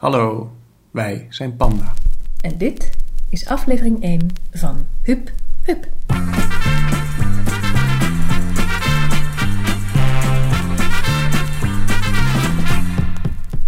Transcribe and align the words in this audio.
Hallo, 0.00 0.50
wij 0.90 1.26
zijn 1.28 1.56
Panda. 1.56 1.92
En 2.40 2.58
dit 2.58 2.90
is 3.28 3.46
aflevering 3.46 4.02
1 4.02 4.28
van 4.52 4.76
Hup 5.02 5.32
Hup. 5.62 5.88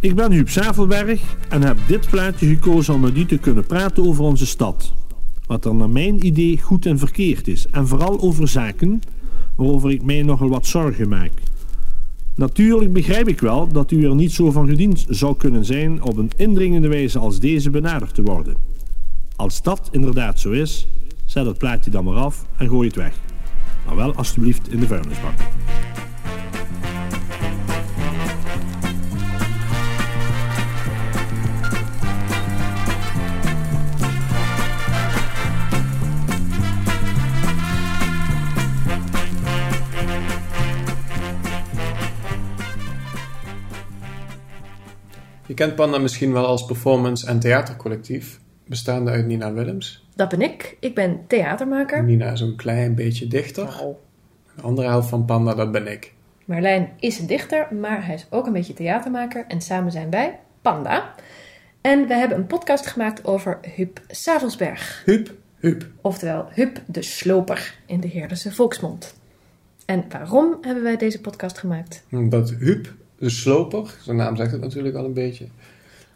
Ik 0.01 0.15
ben 0.15 0.33
Huub 0.33 0.49
Zavelberg 0.49 1.37
en 1.49 1.63
heb 1.63 1.77
dit 1.87 2.11
plaatje 2.11 2.47
gekozen 2.47 2.95
om 2.95 3.01
met 3.01 3.17
u 3.17 3.27
te 3.27 3.39
kunnen 3.39 3.67
praten 3.67 4.07
over 4.07 4.25
onze 4.25 4.47
stad. 4.47 4.93
Wat 5.47 5.65
er 5.65 5.75
naar 5.75 5.91
mijn 5.91 6.27
idee 6.27 6.61
goed 6.61 6.87
en 6.87 6.99
verkeerd 6.99 7.49
is. 7.49 7.67
En 7.67 7.89
vooral 7.89 8.21
over 8.21 8.49
zaken 8.49 9.01
waarover 9.57 9.91
ik 9.91 10.03
mij 10.03 10.23
nogal 10.23 10.49
wat 10.49 10.67
zorgen 10.67 11.09
maak. 11.09 11.33
Natuurlijk 12.35 12.93
begrijp 12.93 13.29
ik 13.29 13.41
wel 13.41 13.69
dat 13.73 13.91
u 13.91 14.05
er 14.05 14.15
niet 14.15 14.33
zo 14.33 14.51
van 14.51 14.69
gediend 14.69 15.05
zou 15.09 15.37
kunnen 15.37 15.65
zijn 15.65 16.03
op 16.03 16.17
een 16.17 16.31
indringende 16.37 16.89
wijze 16.89 17.19
als 17.19 17.41
deze 17.41 17.71
benaderd 17.71 18.15
te 18.15 18.23
worden. 18.23 18.57
Als 19.37 19.63
dat 19.63 19.89
inderdaad 19.91 20.41
zo 20.41 20.51
is, 20.51 20.89
zet 21.25 21.47
het 21.47 21.59
plaatje 21.59 21.91
dan 21.91 22.05
maar 22.05 22.15
af 22.15 22.47
en 22.57 22.69
gooi 22.69 22.87
het 22.87 22.97
weg. 22.97 23.15
Maar 23.87 23.97
wel 23.97 24.15
alstublieft 24.15 24.73
in 24.73 24.81
de 24.81 24.87
vuilnisbak. 24.87 25.35
Je 45.53 45.59
kent 45.59 45.75
Panda 45.75 45.99
misschien 45.99 46.33
wel 46.33 46.47
als 46.47 46.65
performance- 46.65 47.27
en 47.27 47.39
theatercollectief, 47.39 48.41
bestaande 48.67 49.11
uit 49.11 49.27
Nina 49.27 49.53
Willems. 49.53 50.07
Dat 50.15 50.29
ben 50.29 50.41
ik. 50.41 50.77
Ik 50.81 50.95
ben 50.95 51.25
theatermaker. 51.27 52.05
Nina 52.05 52.31
is 52.31 52.41
een 52.41 52.57
klein 52.57 52.95
beetje 52.95 53.27
dichter. 53.27 53.67
De 54.57 54.63
andere 54.63 54.89
helft 54.89 55.09
van 55.09 55.25
Panda, 55.25 55.55
dat 55.55 55.73
ben 55.73 55.87
ik. 55.87 56.13
Marlijn 56.45 56.91
is 56.99 57.19
een 57.19 57.27
dichter, 57.27 57.75
maar 57.75 58.07
hij 58.07 58.15
is 58.15 58.27
ook 58.31 58.47
een 58.47 58.53
beetje 58.53 58.75
theatermaker. 58.75 59.45
En 59.49 59.61
samen 59.61 59.93
zijn 59.93 60.11
wij 60.11 60.39
Panda. 60.63 61.15
En 61.81 62.07
we 62.07 62.15
hebben 62.15 62.39
een 62.39 62.47
podcast 62.47 62.87
gemaakt 62.87 63.25
over 63.25 63.59
Huub 63.75 64.01
Savelsberg. 64.09 65.03
Huub, 65.05 65.35
Huub. 65.57 65.87
Oftewel 66.01 66.49
Huub 66.51 66.83
de 66.87 67.03
Sloper 67.03 67.75
in 67.87 68.01
de 68.01 68.09
Heerdense 68.09 68.53
volksmond. 68.53 69.15
En 69.87 70.05
waarom 70.09 70.59
hebben 70.61 70.83
wij 70.83 70.97
deze 70.97 71.21
podcast 71.21 71.59
gemaakt? 71.59 72.05
Dat 72.11 72.51
Huub, 72.51 72.95
de 73.23 73.31
sloper, 73.31 73.95
zijn 74.03 74.17
naam 74.17 74.37
zegt 74.37 74.53
het 74.53 74.61
natuurlijk 74.61 74.95
al 74.95 75.05
een 75.05 75.13
beetje, 75.13 75.47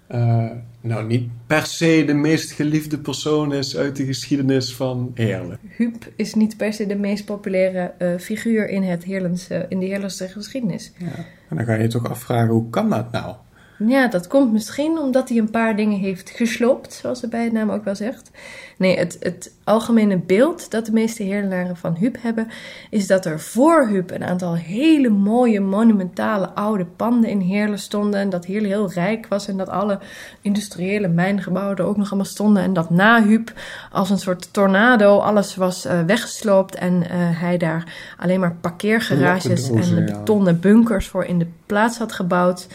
eh, 0.06 0.50
nou 0.80 1.06
niet 1.06 1.28
per 1.46 1.66
se 1.66 2.02
de 2.06 2.14
meest 2.14 2.50
geliefde 2.50 2.98
persoon 2.98 3.52
is 3.52 3.76
uit 3.76 3.96
de 3.96 4.04
geschiedenis 4.04 4.74
van 4.74 5.10
Heerlen. 5.14 5.58
Huub 5.76 6.12
is 6.16 6.34
niet 6.34 6.56
per 6.56 6.72
se 6.72 6.86
de 6.86 6.96
meest 6.96 7.24
populaire 7.24 7.92
eh, 7.98 8.18
figuur 8.18 8.68
in, 8.68 8.82
het 8.82 9.04
Heerlense, 9.04 9.66
in 9.68 9.78
de 9.80 9.86
Heerlense 9.86 10.28
geschiedenis. 10.28 10.92
Ja. 10.98 11.06
En 11.48 11.56
dan 11.56 11.64
ga 11.64 11.74
je 11.74 11.82
je 11.82 11.88
toch 11.88 12.10
afvragen, 12.10 12.48
hoe 12.48 12.70
kan 12.70 12.90
dat 12.90 13.12
nou? 13.12 13.34
Ja, 13.78 14.08
dat 14.08 14.26
komt 14.26 14.52
misschien 14.52 14.98
omdat 14.98 15.28
hij 15.28 15.38
een 15.38 15.50
paar 15.50 15.76
dingen 15.76 15.98
heeft 15.98 16.30
gesloopt, 16.30 16.92
zoals 16.92 17.20
de 17.20 17.28
bijnaam 17.28 17.70
ook 17.70 17.84
wel 17.84 17.94
zegt. 17.94 18.30
Nee, 18.78 18.98
het, 18.98 19.16
het 19.20 19.52
algemene 19.64 20.16
beeld 20.16 20.70
dat 20.70 20.86
de 20.86 20.92
meeste 20.92 21.22
heerlenaren 21.22 21.76
van 21.76 21.94
Huub 21.94 22.16
hebben, 22.20 22.48
is 22.90 23.06
dat 23.06 23.24
er 23.24 23.40
voor 23.40 23.86
Huub 23.86 24.10
een 24.10 24.24
aantal 24.24 24.54
hele 24.54 25.08
mooie, 25.08 25.60
monumentale 25.60 26.48
oude 26.48 26.84
panden 26.84 27.30
in 27.30 27.40
Heerlen 27.40 27.78
stonden. 27.78 28.20
En 28.20 28.30
dat 28.30 28.44
Heerlen 28.44 28.70
heel 28.70 28.92
rijk 28.92 29.26
was 29.26 29.48
en 29.48 29.56
dat 29.56 29.68
alle 29.68 29.98
industriële 30.40 31.08
mijngebouwen 31.08 31.76
er 31.76 31.84
ook 31.84 31.96
nog 31.96 32.06
allemaal 32.06 32.24
stonden. 32.24 32.62
En 32.62 32.72
dat 32.72 32.90
na 32.90 33.22
Huub 33.22 33.52
als 33.92 34.10
een 34.10 34.18
soort 34.18 34.52
tornado 34.52 35.18
alles 35.18 35.56
was 35.56 35.84
eh, 35.84 36.00
weggesloopt 36.00 36.74
en 36.74 37.02
eh, 37.02 37.16
hij 37.40 37.56
daar 37.56 37.92
alleen 38.18 38.40
maar 38.40 38.56
parkeergarages 38.60 39.70
en 39.70 40.04
betonnen 40.04 40.60
bunkers 40.60 41.08
voor 41.08 41.24
in 41.24 41.38
de 41.38 41.46
plaats 41.66 41.98
had 41.98 42.12
gebouwd 42.12 42.66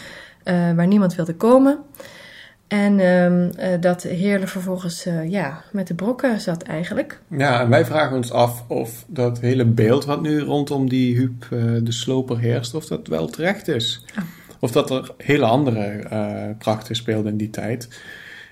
eh, 0.43 0.71
waar 0.73 0.87
niemand 0.87 1.15
wilde 1.15 1.35
komen. 1.35 1.77
En 2.67 2.99
eh, 2.99 3.81
dat 3.81 4.03
Heerlen 4.03 4.47
vervolgens 4.47 5.05
eh, 5.05 5.29
ja, 5.29 5.63
met 5.71 5.87
de 5.87 5.93
brokken 5.93 6.41
zat 6.41 6.61
eigenlijk. 6.61 7.21
Ja, 7.27 7.61
en 7.61 7.69
wij 7.69 7.85
vragen 7.85 8.15
ons 8.17 8.31
af 8.31 8.63
of 8.67 9.05
dat 9.07 9.39
hele 9.39 9.65
beeld 9.65 10.05
wat 10.05 10.21
nu 10.21 10.39
rondom 10.39 10.89
die 10.89 11.15
Huub 11.15 11.47
de 11.85 11.91
sloper 11.91 12.39
heerst, 12.39 12.73
of 12.73 12.85
dat 12.85 13.07
wel 13.07 13.27
terecht 13.27 13.67
is. 13.67 14.05
Ah. 14.15 14.23
Of 14.59 14.71
dat 14.71 14.89
er 14.89 15.13
hele 15.17 15.45
andere 15.45 16.55
krachten 16.57 16.95
speelden 16.95 17.31
in 17.31 17.37
die 17.37 17.49
tijd. 17.49 18.01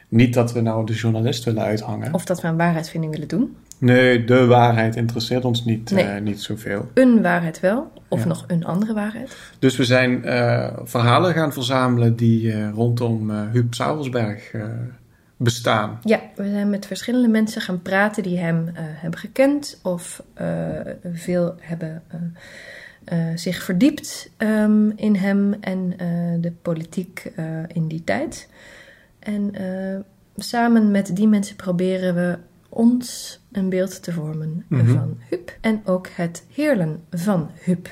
Niet 0.08 0.34
dat 0.34 0.54
we 0.54 0.62
nou 0.62 0.86
de 0.86 0.94
journalist 0.94 1.44
willen 1.44 1.64
uithangen. 1.64 2.14
Of 2.14 2.26
dat 2.26 2.42
we 2.42 2.48
een 2.48 2.58
waarheidsvinding 2.58 3.14
willen 3.14 3.28
doen. 3.28 3.56
Nee, 3.80 4.24
de 4.24 4.46
waarheid 4.46 4.96
interesseert 4.96 5.46
ons 5.46 5.66
niet, 5.66 5.92
Nee. 5.92 6.04
eh, 6.04 6.22
niet 6.22 6.42
zoveel. 6.42 6.90
Een 6.94 7.22
waarheid 7.22 7.60
wel, 7.60 7.92
of 8.08 8.20
Ja. 8.20 8.28
nog 8.28 8.44
een 8.48 8.66
andere 8.66 8.94
waarheid. 8.94 9.38
Dus 9.60 9.78
we 9.78 9.84
zijn 9.86 10.24
eh, 10.24 10.78
verhalen 10.84 11.34
gaan 11.34 11.54
verzamelen 11.54 12.16
die 12.16 12.52
eh, 12.52 12.70
rondom 12.74 13.30
Huub 13.32 13.74
Savelsberg 13.74 14.52
eh, 14.54 14.64
bestaan. 15.38 16.00
Ja, 16.04 16.20
we 16.36 16.50
zijn 16.50 16.70
met 16.70 16.86
verschillende 16.86 17.28
mensen 17.28 17.62
gaan 17.62 17.82
praten 17.82 18.24
die 18.24 18.38
hem 18.38 18.70
hebben 18.76 19.20
gekend 19.20 19.80
of 19.84 20.24
veel 21.14 21.56
hebben 21.60 22.04
zich 23.36 23.64
verdiept 23.64 24.32
ehm, 24.38 24.90
in 24.96 25.16
hem 25.16 25.54
en 25.62 25.94
de 26.42 26.52
politiek 26.62 27.32
in 27.68 27.88
die 27.88 28.04
tijd. 28.04 28.50
En 29.20 29.52
samen 30.36 30.92
met 30.92 31.16
die 31.16 31.28
mensen 31.28 31.56
proberen 31.56 32.16
we 32.16 32.38
ons 32.70 33.40
een 33.52 33.70
beeld 33.70 34.04
te 34.04 34.12
vormen 34.12 34.66
Mhm. 34.68 34.94
van 34.94 35.18
Huub 35.30 35.58
en 35.62 35.82
ook 35.86 36.08
het 36.08 36.46
heerlen 36.54 37.04
van 37.12 37.50
Huub. 37.64 37.90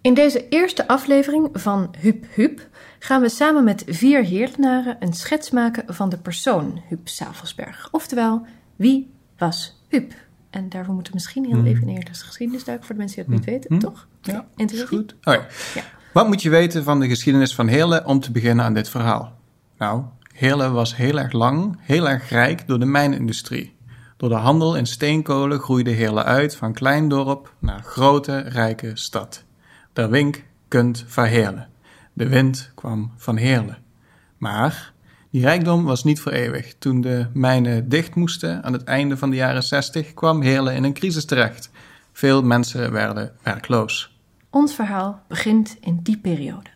In 0.00 0.14
deze 0.14 0.48
eerste 0.48 0.88
aflevering 0.88 1.48
van 1.52 1.94
Huub 1.98 2.24
Huub 2.34 2.68
gaan 2.98 3.20
we 3.20 3.28
samen 3.28 3.64
met 3.64 3.84
vier 3.86 4.24
heerlenaren 4.24 4.96
een 5.00 5.12
schets 5.12 5.50
maken 5.50 5.94
van 5.94 6.08
de 6.08 6.18
persoon 6.18 6.82
Huub 6.88 7.08
Savelsberg. 7.08 7.88
Oftewel, 7.90 8.46
wie 8.76 9.10
was 9.38 9.82
Huub? 9.88 10.12
En 10.50 10.68
daarvoor 10.68 10.94
moeten 10.94 11.12
we 11.12 11.18
misschien 11.18 11.44
heel 11.44 11.54
Hmm. 11.58 11.66
even 11.66 11.88
in 11.88 11.94
de 11.94 12.06
eerste 12.08 12.24
geschiedenis 12.24 12.64
duiken 12.64 12.86
voor 12.86 12.94
de 12.94 13.00
mensen 13.00 13.24
die 13.24 13.34
het 13.34 13.44
niet 13.44 13.54
weten, 13.54 13.70
Hmm. 13.70 13.78
toch? 13.78 14.06
Ja, 14.20 14.46
Intuïtie? 14.56 14.86
Goed. 14.86 15.14
Ja. 15.20 15.32
Ja. 15.74 15.82
Wat 16.12 16.26
moet 16.26 16.42
je 16.42 16.50
weten 16.50 16.84
van 16.84 17.00
de 17.00 17.08
geschiedenis 17.08 17.54
van 17.54 17.66
Heerlen 17.68 18.06
om 18.06 18.20
te 18.20 18.30
beginnen 18.32 18.64
aan 18.64 18.74
dit 18.74 18.88
verhaal? 18.88 19.32
Nou, 19.78 20.02
Heerlen 20.32 20.72
was 20.72 20.96
heel 20.96 21.18
erg 21.18 21.32
lang, 21.32 21.78
heel 21.80 22.08
erg 22.08 22.28
rijk 22.28 22.66
door 22.66 22.78
de 22.78 22.84
mijnindustrie. 22.86 23.76
Door 24.16 24.28
de 24.28 24.34
handel 24.34 24.76
in 24.76 24.86
steenkolen 24.86 25.60
groeide 25.60 25.90
Heerlen 25.90 26.24
uit 26.24 26.56
van 26.56 26.72
klein 26.72 27.08
dorp 27.08 27.54
naar 27.58 27.82
grote, 27.82 28.38
rijke 28.38 28.90
stad. 28.94 29.44
Der 29.92 30.10
wink 30.10 30.44
kunt 30.68 31.04
van 31.06 31.24
Heerlen. 31.24 31.68
De 32.12 32.28
wind 32.28 32.72
kwam 32.74 33.12
van 33.16 33.36
Heerlen. 33.36 33.78
Maar 34.38 34.92
die 35.30 35.42
rijkdom 35.42 35.84
was 35.84 36.04
niet 36.04 36.20
voor 36.20 36.32
eeuwig. 36.32 36.74
Toen 36.78 37.00
de 37.00 37.26
mijnen 37.32 37.88
dicht 37.88 38.14
moesten 38.14 38.62
aan 38.62 38.72
het 38.72 38.84
einde 38.84 39.16
van 39.16 39.30
de 39.30 39.36
jaren 39.36 39.62
60 39.62 40.14
kwam 40.14 40.40
Heerlen 40.42 40.74
in 40.74 40.84
een 40.84 40.92
crisis 40.92 41.24
terecht. 41.24 41.70
Veel 42.12 42.42
mensen 42.42 42.92
werden 42.92 43.32
werkloos. 43.42 44.16
Ons 44.50 44.74
verhaal 44.74 45.22
begint 45.28 45.76
in 45.80 46.00
die 46.02 46.18
periode. 46.18 46.70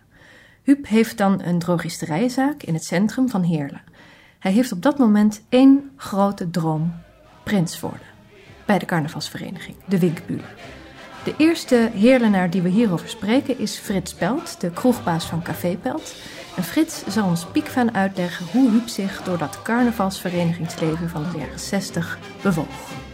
Huub 0.66 0.86
heeft 0.86 1.18
dan 1.18 1.42
een 1.42 1.58
drogisterijenzaak 1.58 2.62
in 2.62 2.74
het 2.74 2.84
centrum 2.84 3.28
van 3.28 3.42
Heerlen. 3.42 3.82
Hij 4.38 4.52
heeft 4.52 4.72
op 4.72 4.82
dat 4.82 4.98
moment 4.98 5.42
één 5.48 5.90
grote 5.96 6.50
droom: 6.50 6.94
prins 7.42 7.80
worden. 7.80 8.06
Bij 8.64 8.78
de 8.78 8.86
carnavalsvereniging, 8.86 9.76
de 9.84 9.98
Winkbulen. 9.98 10.44
De 11.24 11.34
eerste 11.36 11.90
Heerlenaar 11.94 12.50
die 12.50 12.62
we 12.62 12.68
hierover 12.68 13.08
spreken 13.08 13.58
is 13.58 13.76
Frits 13.76 14.14
Pelt, 14.14 14.60
de 14.60 14.70
kroegbaas 14.70 15.24
van 15.24 15.42
Café 15.42 15.76
Pelt. 15.76 16.14
En 16.56 16.64
Frits 16.64 17.06
zal 17.06 17.28
ons 17.28 17.46
piek 17.46 17.66
van 17.66 17.94
uitleggen 17.94 18.46
hoe 18.52 18.70
Huub 18.70 18.88
zich 18.88 19.22
door 19.22 19.38
dat 19.38 19.62
carnavalsverenigingsleven 19.62 21.08
van 21.08 21.22
de 21.22 21.38
jaren 21.38 21.60
60 21.60 22.18
bewoog. 22.42 23.05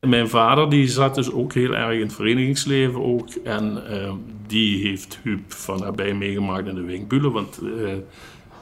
Mijn 0.00 0.28
vader 0.28 0.70
die 0.70 0.88
zat 0.88 1.14
dus 1.14 1.32
ook 1.32 1.52
heel 1.52 1.74
erg 1.76 1.94
in 1.94 2.00
het 2.00 2.12
verenigingsleven 2.14 3.02
ook. 3.04 3.28
En 3.44 3.86
eh, 3.90 4.12
die 4.46 4.86
heeft 4.88 5.18
Huub 5.22 5.52
van 5.52 5.78
nabij 5.80 6.14
meegemaakt 6.14 6.66
in 6.68 6.74
de 6.74 6.82
Winkbulen. 6.82 7.32
Want 7.32 7.60
eh 7.62 7.92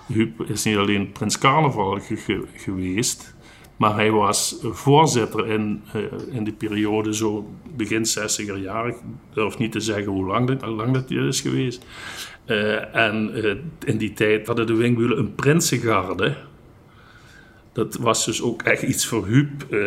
Huub 0.08 0.40
is 0.48 0.64
niet 0.64 0.76
alleen 0.76 1.12
Prins 1.12 1.38
Carnaval 1.38 1.98
ge- 2.00 2.16
ge- 2.16 2.44
geweest. 2.54 3.34
Maar 3.76 3.94
hij 3.94 4.10
was 4.10 4.56
voorzitter 4.62 5.46
in, 5.46 5.82
eh, 5.92 6.02
in 6.30 6.44
die 6.44 6.52
periode 6.52 7.14
zo 7.14 7.50
begin 7.76 8.04
60er 8.04 8.56
jaren. 8.62 8.94
Durf 9.34 9.58
niet 9.58 9.72
te 9.72 9.80
zeggen 9.80 10.12
hoe 10.12 10.26
lang 10.26 10.46
dat, 10.48 10.70
lang 10.70 10.92
dat 10.92 11.10
is 11.10 11.40
geweest. 11.40 11.86
Eh, 12.44 12.94
en 12.94 13.32
in 13.84 13.96
die 13.98 14.12
tijd 14.12 14.46
hadden 14.46 14.66
de 14.66 14.74
Winkbulen 14.74 15.18
een 15.18 15.34
prinsengarde. 15.34 16.34
Dat 17.76 17.96
was 17.96 18.24
dus 18.24 18.42
ook 18.42 18.62
echt 18.62 18.82
iets 18.82 19.06
voor 19.06 19.26
Huub, 19.26 19.66
eh, 19.70 19.80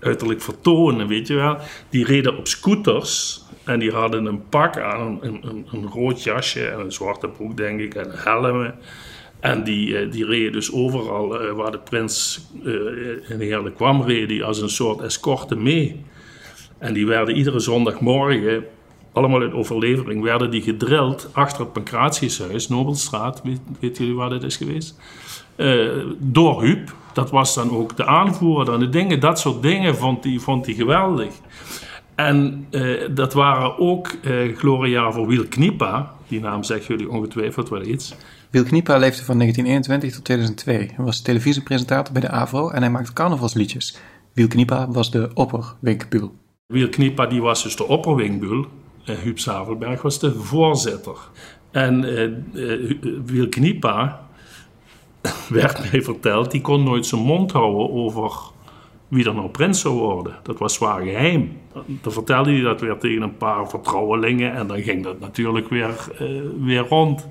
uiterlijk 0.00 0.40
vertonen, 0.40 1.06
weet 1.06 1.26
je 1.26 1.34
wel. 1.34 1.58
Die 1.88 2.04
reden 2.04 2.36
op 2.36 2.46
scooters 2.46 3.42
en 3.64 3.78
die 3.78 3.90
hadden 3.90 4.24
een 4.24 4.48
pak 4.48 4.78
aan, 4.78 5.18
een, 5.22 5.48
een, 5.48 5.66
een 5.72 5.86
rood 5.86 6.22
jasje 6.22 6.66
en 6.66 6.80
een 6.80 6.92
zwarte 6.92 7.28
broek, 7.28 7.56
denk 7.56 7.80
ik, 7.80 7.94
en 7.94 8.10
helmen. 8.12 8.74
En 9.40 9.64
die, 9.64 9.88
uh, 9.88 10.12
die 10.12 10.24
reden 10.24 10.52
dus 10.52 10.72
overal 10.72 11.44
uh, 11.44 11.52
waar 11.52 11.70
de 11.70 11.78
prins 11.78 12.40
uh, 12.64 12.72
in 13.28 13.40
Heerlijk 13.40 13.74
kwam, 13.74 14.02
reden 14.02 14.28
die 14.28 14.44
als 14.44 14.60
een 14.60 14.70
soort 14.70 15.00
escorte 15.00 15.56
mee. 15.56 16.04
En 16.78 16.92
die 16.92 17.06
werden 17.06 17.36
iedere 17.36 17.58
zondagmorgen, 17.58 18.64
allemaal 19.12 19.42
in 19.42 19.52
overlevering, 19.52 20.22
werden 20.22 20.50
die 20.50 20.62
gedrild 20.62 21.28
achter 21.32 21.60
het 21.60 21.72
Pancratiushuis, 21.72 22.68
Nobelstraat, 22.68 23.42
weet, 23.80 23.96
jullie 23.96 24.14
waar 24.14 24.30
dat 24.30 24.42
is 24.42 24.56
geweest? 24.56 25.00
Door 26.18 26.62
Huub. 26.62 26.94
Dat 27.12 27.30
was 27.30 27.54
dan 27.54 27.70
ook 27.70 27.96
de 27.96 28.06
aanvoerder 28.06 28.74
en 28.74 28.80
de 28.80 28.88
dingen, 28.88 29.20
dat 29.20 29.38
soort 29.38 29.62
dingen 29.62 29.96
vond 29.96 30.24
hij 30.24 30.38
vond 30.38 30.64
die 30.64 30.74
geweldig. 30.74 31.34
En 32.14 32.66
dat 33.14 33.32
waren 33.32 33.78
ook 33.78 34.10
gloria 34.56 35.12
voor 35.12 35.26
Wiel 35.26 35.46
Kniepa, 35.48 36.14
die 36.28 36.40
naam 36.40 36.62
zeggen 36.62 36.96
jullie 36.96 37.12
ongetwijfeld 37.12 37.68
wel 37.68 37.82
iets. 37.82 38.14
Wiel 38.50 38.64
Kniepa 38.64 38.96
leefde 38.96 39.24
van 39.24 39.38
1921 39.38 40.12
tot 40.14 40.24
2002. 40.24 40.76
Hij 40.94 41.04
was 41.04 41.20
televisiepresentator 41.20 42.12
bij 42.12 42.22
de 42.22 42.30
AVRO 42.30 42.70
en 42.70 42.82
hij 42.82 42.90
maakte 42.90 43.12
carnavalsliedjes. 43.12 43.98
Wiel 44.32 44.48
Kniepa 44.48 44.88
was 44.90 45.10
de 45.10 45.30
opperwinkbul. 45.34 46.34
Wiel 46.66 46.88
Kniepa 46.88 47.26
die 47.26 47.42
was 47.42 47.62
dus 47.62 47.76
de 47.76 47.86
opperwinkbul. 47.86 48.66
En 49.04 49.20
Huub 49.20 49.38
Zavelberg 49.38 50.02
was 50.02 50.18
de 50.18 50.34
voorzitter. 50.34 51.16
En 51.70 52.04
uh, 52.04 52.22
uh, 52.52 52.92
Wiel 53.24 53.48
Kniepa, 53.48 54.27
werd 55.48 55.90
mij 55.90 56.02
verteld, 56.02 56.50
die 56.50 56.60
kon 56.60 56.82
nooit 56.82 57.06
zijn 57.06 57.20
mond 57.20 57.52
houden 57.52 57.90
over 57.92 58.32
wie 59.08 59.26
er 59.26 59.34
nou 59.34 59.48
prins 59.48 59.80
zou 59.80 59.94
worden. 59.94 60.34
Dat 60.42 60.58
was 60.58 60.74
zwaar 60.74 61.02
geheim. 61.02 61.52
Dan 62.02 62.12
vertelde 62.12 62.52
hij 62.52 62.60
dat 62.60 62.80
weer 62.80 62.98
tegen 62.98 63.22
een 63.22 63.36
paar 63.36 63.68
vertrouwelingen 63.68 64.54
en 64.54 64.66
dan 64.66 64.82
ging 64.82 65.04
dat 65.04 65.20
natuurlijk 65.20 65.68
weer, 65.68 65.94
uh, 66.20 66.40
weer 66.60 66.86
rond. 66.88 67.28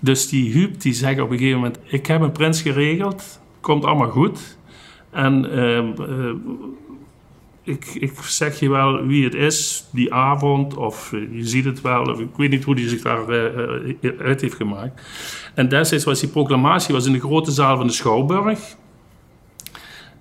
Dus 0.00 0.28
die 0.28 0.52
Huub 0.52 0.80
die 0.80 0.92
zegt 0.92 1.20
op 1.20 1.30
een 1.30 1.38
gegeven 1.38 1.60
moment: 1.60 1.78
Ik 1.84 2.06
heb 2.06 2.20
een 2.20 2.32
prins 2.32 2.62
geregeld, 2.62 3.40
komt 3.60 3.84
allemaal 3.84 4.10
goed. 4.10 4.58
En 5.10 5.44
uh, 5.44 5.76
uh, 5.76 6.34
ik, 7.70 7.84
ik, 7.94 8.12
zeg 8.20 8.60
je 8.60 8.70
wel 8.70 9.06
wie 9.06 9.24
het 9.24 9.34
is 9.34 9.84
die 9.92 10.14
avond, 10.14 10.76
of 10.76 11.12
uh, 11.12 11.36
je 11.36 11.46
ziet 11.46 11.64
het 11.64 11.80
wel, 11.80 12.02
of 12.02 12.20
ik 12.20 12.28
weet 12.36 12.50
niet 12.50 12.64
hoe 12.64 12.74
hij 12.74 12.88
zich 12.88 13.02
daar 13.02 13.26
uit 14.18 14.40
heeft 14.40 14.54
gemaakt. 14.54 15.02
En 15.54 15.68
destijds 15.68 16.04
was 16.04 16.20
die 16.20 16.28
proclamatie 16.28 16.94
was 16.94 17.06
in 17.06 17.12
de 17.12 17.20
grote 17.20 17.50
zaal 17.50 17.76
van 17.76 17.86
de 17.86 17.92
Schouwburg. 17.92 18.76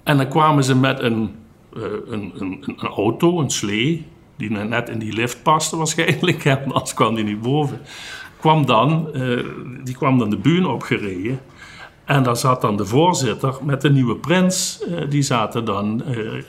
En 0.04 0.18
dan 0.18 0.28
kwamen 0.28 0.64
ze 0.64 0.76
met 0.76 1.00
een, 1.00 1.36
een, 1.74 2.32
een, 2.36 2.64
een 2.66 2.88
auto, 2.88 3.40
een 3.40 3.50
slee, 3.50 4.06
die 4.38 4.50
net 4.50 4.90
in 4.90 5.00
die 5.00 5.14
lift 5.14 5.44
paste 5.44 5.78
waarschijnlijk, 5.78 6.46
en 6.46 6.64
anders 6.64 6.94
kwam 6.94 7.16
die 7.16 7.24
niet 7.24 7.42
boven 7.42 7.82
kwam 8.40 8.66
dan, 8.66 9.10
die 9.84 9.96
kwam 9.96 10.18
dan 10.18 10.30
de 10.30 10.38
bühne 10.38 10.68
opgereden. 10.68 11.40
En 12.10 12.24
daar 12.24 12.38
zat 12.38 12.62
dan 12.62 12.78
de 12.78 12.86
voorzitter 12.86 13.54
met 13.62 13.82
de 13.82 13.90
nieuwe 13.90 14.16
prins, 14.16 14.84
uh, 14.88 15.02
die 15.10 15.22
zaten 15.22 15.66
dan 15.66 16.04
uh, 16.08 16.44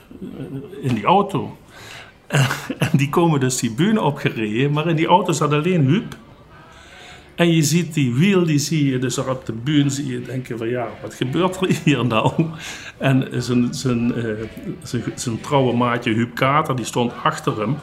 in 0.81 0.93
die 0.93 1.03
auto. 1.03 1.57
en 2.77 2.89
die 2.93 3.09
komen 3.09 3.39
dus 3.39 3.57
die 3.57 3.71
bühne 3.71 4.01
opgereden, 4.01 4.71
maar 4.71 4.87
in 4.87 4.95
die 4.95 5.07
auto 5.07 5.31
zat 5.31 5.53
alleen 5.53 5.85
Huub. 5.85 6.15
En 7.35 7.51
je 7.51 7.61
ziet 7.61 7.93
die 7.93 8.13
wiel, 8.13 8.45
die 8.45 8.59
zie 8.59 8.91
je 8.91 8.99
dus 8.99 9.17
op 9.17 9.45
de 9.45 9.53
bühne, 9.53 9.89
zie 9.89 10.07
je 10.07 10.21
denken 10.21 10.57
van 10.57 10.69
ja, 10.69 10.87
wat 11.01 11.13
gebeurt 11.13 11.61
er 11.61 11.79
hier 11.83 12.05
nou? 12.05 12.31
En 12.97 13.27
zijn, 13.31 13.73
zijn, 13.73 14.13
zijn, 14.83 15.03
zijn 15.15 15.41
trouwe 15.41 15.73
maatje 15.75 16.13
Huub 16.13 16.35
Kater, 16.35 16.75
die 16.75 16.85
stond 16.85 17.11
achter 17.23 17.59
hem, 17.59 17.75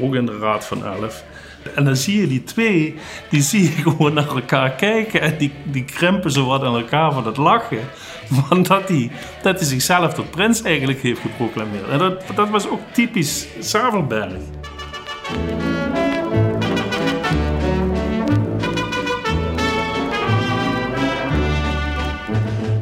ook 0.00 0.14
in 0.14 0.26
de 0.26 0.38
Raad 0.38 0.66
van 0.66 0.84
Elf. 0.84 1.24
En 1.74 1.84
dan 1.84 1.96
zie 1.96 2.20
je 2.20 2.26
die 2.26 2.44
twee, 2.44 2.94
die 3.30 3.42
zie 3.42 3.62
je 3.62 3.82
gewoon 3.90 4.14
naar 4.14 4.28
elkaar 4.28 4.70
kijken. 4.70 5.20
En 5.20 5.38
die, 5.38 5.52
die 5.64 5.84
krempen 5.84 6.30
zo 6.30 6.46
wat 6.46 6.62
aan 6.62 6.76
elkaar 6.76 7.12
van 7.12 7.26
het 7.26 7.36
lachen. 7.36 7.80
Van 8.48 8.62
dat 8.62 8.88
hij, 8.88 9.10
dat 9.42 9.58
hij 9.58 9.68
zichzelf 9.68 10.14
tot 10.14 10.30
prins 10.30 10.62
eigenlijk 10.62 11.02
heeft 11.02 11.20
geproclameerd. 11.20 11.88
En 11.88 11.98
dat, 11.98 12.22
dat 12.34 12.50
was 12.50 12.68
ook 12.68 12.80
typisch 12.92 13.46
Zavelberg. 13.58 14.32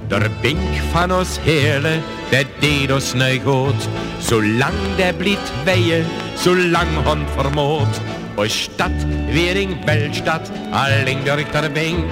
Der 0.09 0.31
Bink 0.41 0.59
van 0.91 1.13
ons 1.13 1.39
Heerle, 1.41 2.01
dat 2.31 2.47
deed 2.59 2.93
ons 2.93 3.13
nu 3.13 3.41
goed. 3.41 3.89
Zolang 4.19 4.75
der 4.97 5.15
bliet 5.15 5.53
weien, 5.65 6.05
zolang 6.35 7.05
hond 7.05 7.31
vermoord. 7.37 8.01
Och 8.37 8.51
Stadt, 8.51 9.07
Wering, 9.33 9.85
Bellstadt, 9.85 10.51
alling 10.73 11.25
durch 11.25 11.49
der 11.53 11.69
Bink. 11.69 12.05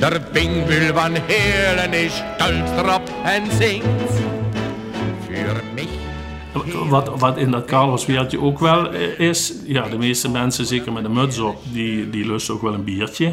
Der 0.00 0.18
Binkbüll 0.32 0.94
van 0.94 1.16
Heerlen 1.26 1.92
is 1.92 2.12
stolz 2.12 2.70
erop 2.76 3.02
en 3.24 3.50
zingt. 3.50 3.86
Voor 5.26 5.62
mich. 5.74 5.88
Wat, 6.88 7.10
wat 7.18 7.36
in 7.36 7.50
dat 7.50 7.64
carnavalswereldje 7.64 8.40
ook 8.40 8.58
wel 8.58 8.92
eh, 8.92 9.18
is, 9.18 9.54
ja, 9.66 9.88
de 9.88 9.98
meeste 9.98 10.30
mensen, 10.30 10.66
zeker 10.66 10.92
met 10.92 11.04
een 11.04 11.12
muts 11.12 11.38
op, 11.38 11.56
die, 11.72 12.10
die 12.10 12.26
lusten 12.26 12.54
ook 12.54 12.62
wel 12.62 12.74
een 12.74 12.84
biertje. 12.84 13.32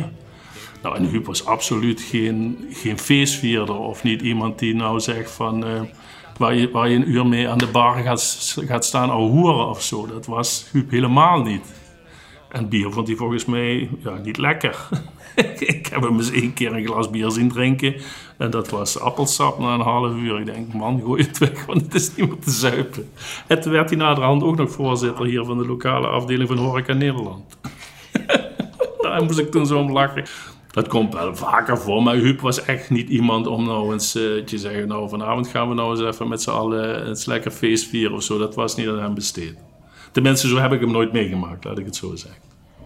Nou, 0.82 0.96
en 0.96 1.06
Huub 1.06 1.26
was 1.26 1.46
absoluut 1.46 2.02
geen, 2.02 2.68
geen 2.72 3.00
feestvierder 3.00 3.78
of 3.78 4.04
niet 4.04 4.22
iemand 4.22 4.60
die 4.60 4.76
nou 4.76 5.00
zegt 5.00 5.32
van... 5.32 5.68
Uh, 5.68 5.82
waar, 6.38 6.56
je, 6.56 6.72
waar 6.72 6.90
je 6.90 6.96
een 6.96 7.10
uur 7.10 7.28
mee 7.28 7.50
aan 7.50 7.58
de 7.58 7.68
bar 7.68 8.04
gaat, 8.04 8.56
gaat 8.68 8.86
staan 8.86 9.14
of 9.14 9.30
hoeren 9.30 9.68
of 9.68 9.82
zo. 9.82 10.08
Dat 10.08 10.26
was 10.26 10.66
Huub 10.72 10.92
helemaal 10.92 11.42
niet. 11.42 11.64
En 12.56 12.70
bier 12.70 12.92
vond 12.92 13.08
hij 13.08 13.16
volgens 13.16 13.46
mij 13.46 13.90
ja, 14.04 14.18
niet 14.24 14.38
lekker. 14.38 14.88
ik 15.60 15.88
heb 15.88 16.02
hem 16.02 16.18
eens 16.18 16.32
één 16.32 16.54
keer 16.54 16.74
een 16.74 16.86
glas 16.86 17.10
bier 17.10 17.32
zien 17.32 17.50
drinken. 17.50 17.96
En 18.38 18.50
dat 18.50 18.70
was 18.70 19.00
appelsap 19.00 19.60
na 19.60 19.74
een 19.74 19.82
half 19.82 20.16
uur. 20.16 20.40
Ik 20.40 20.46
denk, 20.46 20.74
man, 20.74 21.02
gooi 21.02 21.24
het 21.24 21.38
weg, 21.38 21.66
want 21.66 21.82
het 21.82 21.94
is 21.94 22.16
niet 22.16 22.28
meer 22.28 22.40
te 22.40 22.52
zuipen. 22.52 23.10
En 23.48 23.62
toen 23.62 23.72
werd 23.72 23.90
hij 23.90 23.98
naderhand 23.98 24.44
ook 24.44 24.56
nog 24.56 24.72
voorzitter 24.72 25.26
hier 25.26 25.44
van 25.44 25.58
de 25.58 25.66
lokale 25.66 26.08
afdeling 26.08 26.48
van 26.48 26.58
Horeca 26.58 26.94
Nederland. 26.94 27.58
Daar 29.02 29.24
moest 29.24 29.40
ik 29.40 29.52
toen 29.52 29.66
zo 29.66 29.80
om 29.80 29.92
lachen. 29.92 30.26
Dat 30.72 30.88
komt 30.88 31.14
wel 31.14 31.36
vaker 31.36 31.78
voor, 31.78 32.04
maar 32.04 32.16
Huub 32.16 32.40
was 32.40 32.66
echt 32.66 32.90
niet 32.90 33.10
iemand 33.10 33.48
om 33.48 33.66
nou 33.66 33.94
eens 33.94 34.16
uh, 34.16 34.44
te 34.44 34.58
zeggen... 34.58 34.88
nou, 34.88 35.10
vanavond 35.10 35.48
gaan 35.48 35.70
we 35.70 35.76
nou 35.76 35.92
eens 35.92 36.16
even 36.16 36.28
met 36.28 36.42
z'n 36.42 36.50
allen 36.50 37.08
eens 37.08 37.26
lekker 37.26 37.52
feest 37.52 37.88
vieren 37.88 38.16
of 38.16 38.24
zo. 38.24 38.38
Dat 38.38 38.56
was 38.56 38.76
niet 38.76 38.88
aan 38.88 39.00
hem 39.00 39.14
besteed. 39.14 39.56
Tenminste, 40.16 40.48
zo 40.48 40.58
heb 40.58 40.72
ik 40.72 40.80
hem 40.80 40.92
nooit 40.92 41.12
meegemaakt, 41.12 41.64
laat 41.64 41.78
ik 41.78 41.86
het 41.86 41.96
zo 41.96 42.16
zeggen. 42.16 42.42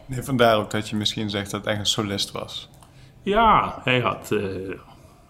Nee, 0.05 0.21
vandaar 0.21 0.57
ook 0.57 0.71
dat 0.71 0.89
je 0.89 0.95
misschien 0.95 1.29
zegt 1.29 1.51
dat 1.51 1.59
het 1.59 1.69
echt 1.69 1.79
een 1.79 1.85
solist 1.85 2.31
was. 2.31 2.69
Ja, 3.21 3.81
hij 3.83 3.99
had... 3.99 4.29
Uh, 4.31 4.73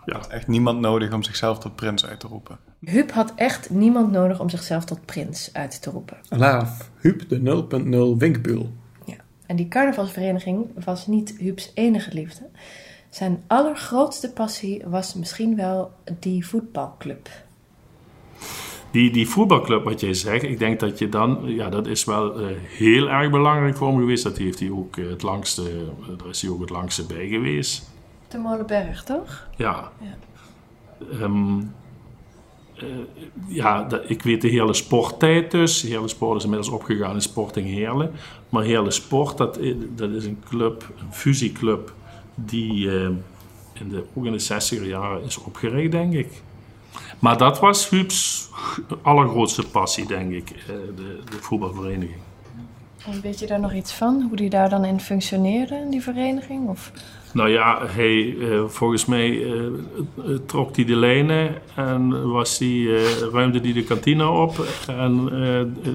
ja. 0.05 0.19
echt 0.29 0.47
niemand 0.47 0.79
nodig 0.79 1.13
om 1.13 1.23
zichzelf 1.23 1.59
tot 1.59 1.75
prins 1.75 2.05
uit 2.05 2.19
te 2.19 2.27
roepen. 2.27 2.57
Huub 2.79 3.11
had 3.11 3.33
echt 3.35 3.69
niemand 3.69 4.11
nodig 4.11 4.39
om 4.39 4.49
zichzelf 4.49 4.85
tot 4.85 5.05
prins 5.05 5.49
uit 5.53 5.81
te 5.81 5.89
roepen. 5.89 6.17
Laaf, 6.29 6.89
Huub 6.99 7.29
de 7.29 7.67
0.0 8.13 8.17
winkbul. 8.17 8.73
Ja, 9.05 9.17
en 9.45 9.55
die 9.55 9.67
carnavalsvereniging 9.67 10.83
was 10.83 11.07
niet 11.07 11.35
Huubs 11.37 11.71
enige 11.73 12.13
liefde. 12.13 12.49
Zijn 13.09 13.43
allergrootste 13.47 14.31
passie 14.31 14.83
was 14.85 15.13
misschien 15.13 15.55
wel 15.55 15.91
die 16.19 16.47
voetbalclub 16.47 17.29
die, 18.91 19.11
die 19.11 19.29
voetbalclub, 19.29 19.83
wat 19.83 19.99
jij 19.99 20.13
zegt, 20.13 20.43
ik 20.43 20.59
denk 20.59 20.79
dat 20.79 20.99
je 20.99 21.09
dan, 21.09 21.39
ja, 21.45 21.69
dat 21.69 21.87
is 21.87 22.03
wel 22.05 22.41
uh, 22.41 22.47
heel 22.63 23.09
erg 23.09 23.29
belangrijk 23.29 23.77
voor 23.77 23.87
hem 23.87 23.97
geweest. 23.99 24.23
Dat 24.23 24.37
heeft 24.37 24.59
hij 24.59 24.69
ook 24.69 24.97
uh, 24.97 25.09
het 25.09 25.21
langste, 25.21 25.61
uh, 25.61 26.07
daar 26.17 26.29
is 26.29 26.41
hij 26.41 26.51
ook 26.51 26.59
het 26.59 26.69
langste 26.69 27.05
bij 27.05 27.27
geweest. 27.27 27.91
De 28.27 28.37
Molenberg, 28.37 29.03
toch? 29.03 29.47
Ja. 29.55 29.91
Ja, 29.99 30.15
um, 31.21 31.73
ja 33.47 33.83
dat, 33.83 34.09
ik 34.09 34.21
weet 34.21 34.41
de 34.41 34.47
hele 34.47 34.73
sporttijd 34.73 35.51
dus. 35.51 35.81
Hele 35.81 36.07
Sport 36.07 36.37
is 36.37 36.43
inmiddels 36.43 36.71
opgegaan 36.71 37.13
in 37.13 37.21
Sporting 37.21 37.67
Heerlen. 37.67 38.11
Maar 38.49 38.63
hele 38.63 38.91
Sport, 38.91 39.37
dat, 39.37 39.59
dat 39.95 40.09
is 40.09 40.25
een 40.25 40.43
club, 40.49 40.89
een 40.99 41.13
fusieclub, 41.13 41.93
die 42.35 42.91
in 43.73 43.89
de, 43.89 44.03
ook 44.13 44.25
in 44.25 44.31
de 44.31 44.43
60er 44.43 44.87
jaren 44.87 45.23
is 45.23 45.37
opgericht, 45.37 45.91
denk 45.91 46.13
ik. 46.13 46.41
Maar 47.19 47.37
dat 47.37 47.59
was 47.59 47.89
Huub's 47.89 48.49
allergrootste 49.01 49.67
passie, 49.67 50.05
denk 50.05 50.31
ik, 50.31 50.49
eh, 50.49 50.65
de, 50.95 51.19
de 51.29 51.37
voetbalvereniging. 51.39 52.21
En 53.05 53.21
weet 53.21 53.39
je 53.39 53.47
daar 53.47 53.59
nog 53.59 53.73
iets 53.73 53.93
van? 53.93 54.25
Hoe 54.27 54.37
die 54.37 54.49
daar 54.49 54.69
dan 54.69 54.85
in 54.85 54.99
functioneerde, 54.99 55.75
in 55.75 55.89
die 55.89 56.01
vereniging? 56.01 56.69
Of? 56.69 56.91
Nou 57.33 57.49
ja, 57.49 57.85
hij, 57.85 58.25
uh, 58.25 58.63
volgens 58.67 59.05
mij 59.05 59.29
uh, 59.29 59.63
trok 60.45 60.75
hij 60.75 60.85
de 60.85 60.95
lijnen 60.95 61.55
en 61.75 62.31
was 62.31 62.57
die, 62.57 63.03
ruimde 63.31 63.59
hij 63.59 63.73
de 63.73 63.83
kantine 63.83 64.27
op 64.27 64.65
en 64.87 65.29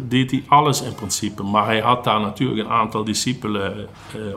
deed 0.09 0.31
hij 0.31 0.45
alles 0.49 0.83
in 0.83 0.95
principe. 0.95 1.43
Maar 1.43 1.65
hij 1.65 1.81
had 1.81 2.05
daar 2.05 2.21
natuurlijk 2.21 2.61
een 2.61 2.75
aantal 2.75 3.05
discipelen 3.05 3.89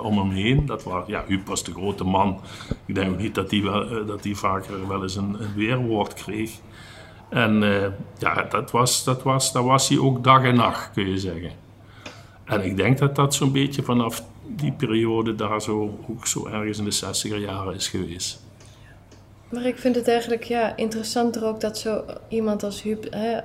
om 0.01 0.17
hem 0.17 0.29
heen. 0.29 0.65
Dat 0.65 0.83
was, 0.83 1.07
ja, 1.07 1.23
Huub 1.27 1.47
was 1.47 1.63
de 1.63 1.71
grote 1.71 2.03
man. 2.03 2.39
Ik 2.85 2.95
denk 2.95 3.11
ook 3.11 3.19
niet 3.19 3.35
dat 3.35 3.51
hij, 3.51 3.61
wel, 3.61 4.05
dat 4.05 4.23
hij 4.23 4.33
vaker 4.33 4.87
wel 4.87 5.03
eens 5.03 5.15
een, 5.15 5.35
een 5.39 5.53
weerwoord 5.55 6.13
kreeg. 6.13 6.51
En 7.29 7.61
uh, 7.61 7.85
ja, 8.17 8.43
dat 8.49 8.71
was, 8.71 9.03
dat 9.03 9.23
was, 9.23 9.51
dat 9.51 9.63
was 9.63 9.89
hij 9.89 9.97
ook 9.97 10.23
dag 10.23 10.43
en 10.43 10.55
nacht, 10.55 10.91
kun 10.93 11.09
je 11.09 11.17
zeggen. 11.17 11.51
En 12.45 12.65
ik 12.65 12.77
denk 12.77 12.97
dat 12.97 13.15
dat 13.15 13.35
zo'n 13.35 13.51
beetje 13.51 13.83
vanaf 13.83 14.23
die 14.45 14.71
periode 14.71 15.35
daar 15.35 15.61
zo, 15.61 15.99
ook 16.09 16.27
zo 16.27 16.47
ergens 16.47 16.77
in 16.77 16.85
de 16.85 16.95
60er 16.95 17.39
jaren 17.41 17.75
is 17.75 17.87
geweest. 17.87 18.45
Maar 19.49 19.65
ik 19.65 19.77
vind 19.77 19.95
het 19.95 20.07
eigenlijk 20.07 20.43
ja, 20.43 20.75
interessanter 20.75 21.45
ook 21.45 21.61
dat 21.61 21.77
zo 21.77 22.03
iemand 22.27 22.63
als 22.63 22.81
Huub 22.81 23.05
eh, 23.05 23.37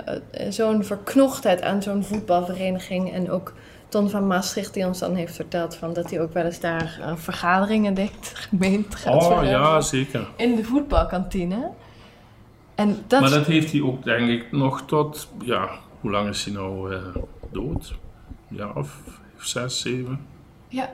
zo'n 0.49 0.85
verknochtheid 0.85 1.63
aan 1.63 1.83
zo'n 1.83 2.05
voetbalvereniging 2.05 3.13
en 3.13 3.31
ook 3.31 3.53
Ton 3.89 4.11
van 4.11 4.27
Maastricht 4.27 4.75
die 4.75 4.87
ons 4.87 4.99
dan 4.99 5.15
heeft 5.15 5.35
verteld 5.35 5.77
van 5.77 5.93
dat 5.93 6.11
hij 6.11 6.21
ook 6.21 6.33
wel 6.33 6.45
eens 6.45 6.61
daar 6.61 6.99
aan 7.03 7.19
vergaderingen 7.19 7.95
deed, 7.95 8.33
gemeente 8.49 9.11
Oh 9.11 9.41
ja, 9.45 9.81
zeker. 9.81 10.29
in 10.37 10.57
de 10.57 10.65
voetbalkantine. 10.65 11.71
En 12.83 12.97
dat, 13.07 13.21
Maar 13.21 13.31
dat 13.31 13.47
heeft 13.47 13.73
hij 13.73 13.83
ook, 13.83 14.05
denk 14.05 14.29
ik, 14.29 14.53
nog 14.53 14.83
tot, 14.83 15.29
ja, 15.45 15.79
hoe 16.01 16.11
lang 16.11 16.29
is 16.29 16.45
hij 16.45 16.55
nou 16.55 16.95
eh, 16.95 17.01
dood? 17.53 17.95
Ja, 18.49 18.71
of 18.75 19.03
zes, 19.39 19.81
zeven? 19.81 20.21
ja, 20.69 20.91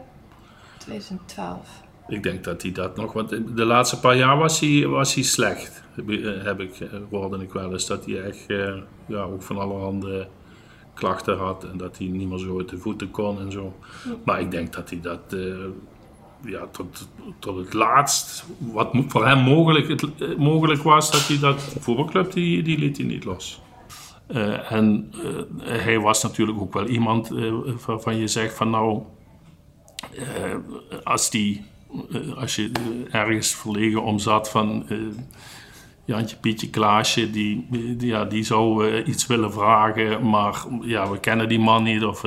2012. 0.78 1.82
Ik 2.08 2.22
denk 2.22 2.44
dat 2.44 2.62
hij 2.62 2.72
dat 2.72 2.96
nog, 2.96 3.12
want 3.12 3.28
de 3.56 3.64
laatste 3.64 4.00
paar 4.00 4.16
jaar 4.16 4.36
was 4.38 4.60
hij, 4.60 4.86
was 4.86 5.14
hij 5.14 5.22
slecht. 5.24 5.82
Heb, 5.94 6.10
ik- 6.10 6.24
eh, 6.80 6.94
eh, 6.94 7.00
hoorde 7.10 7.38
ik 7.42 7.52
wel 7.52 7.72
eens 7.72 7.86
dat 7.86 8.04
hij 8.04 8.22
echt, 8.22 8.44
ja, 9.06 9.22
ook 9.22 9.42
van 9.42 9.58
allerhande 9.58 10.28
klachten 10.94 11.38
had 11.38 11.64
en 11.64 11.76
dat 11.78 11.98
hij 11.98 12.06
niet 12.06 12.28
meer 12.28 12.38
zo 12.38 12.58
uit 12.58 12.68
de 12.68 12.78
voeten 12.78 13.10
kon 13.10 13.40
en 13.40 13.52
zo. 13.52 13.76
Maar 14.24 14.40
ik 14.40 14.50
denk 14.50 14.72
dat 14.72 14.90
hij 14.90 15.00
dat, 15.00 15.36
ja, 16.44 16.66
tot, 16.72 17.08
tot 17.38 17.56
het 17.56 17.72
laatst, 17.72 18.44
wat 18.58 18.90
voor 19.08 19.26
hem 19.26 19.38
mogelijk, 19.38 19.88
het, 19.88 20.02
eh, 20.02 20.36
mogelijk 20.36 20.82
was, 20.82 21.10
dat 21.10 21.26
hij 21.26 21.38
dat 21.38 21.62
voetbalclub, 21.80 22.32
die, 22.32 22.62
die 22.62 22.78
liet 22.78 22.96
hij 22.96 23.06
niet 23.06 23.24
los. 23.24 23.60
Eh, 24.28 24.72
en 24.72 25.12
eh, 25.22 25.82
hij 25.82 26.00
was 26.00 26.22
natuurlijk 26.22 26.60
ook 26.60 26.72
wel 26.72 26.86
iemand 26.86 27.30
eh, 27.30 27.52
waarvan 27.86 28.16
je 28.16 28.26
zegt 28.26 28.54
van 28.54 28.70
nou, 28.70 29.02
als, 31.02 31.30
die, 31.30 31.64
als 32.36 32.56
je 32.56 32.70
ergens 33.10 33.54
verlegen 33.54 34.02
om 34.02 34.18
zat 34.18 34.50
van 34.50 34.86
Jantje, 36.08 36.36
Pietje, 36.36 36.70
Klaasje, 36.70 37.30
die, 37.30 37.66
ja, 37.98 38.24
die 38.24 38.42
zou 38.42 38.88
eh, 38.88 39.06
iets 39.06 39.26
willen 39.26 39.52
vragen, 39.52 40.28
maar 40.28 40.64
ja, 40.82 41.10
we 41.10 41.20
kennen 41.20 41.48
die 41.48 41.58
man 41.58 41.82
niet. 41.82 42.04
Of, 42.04 42.24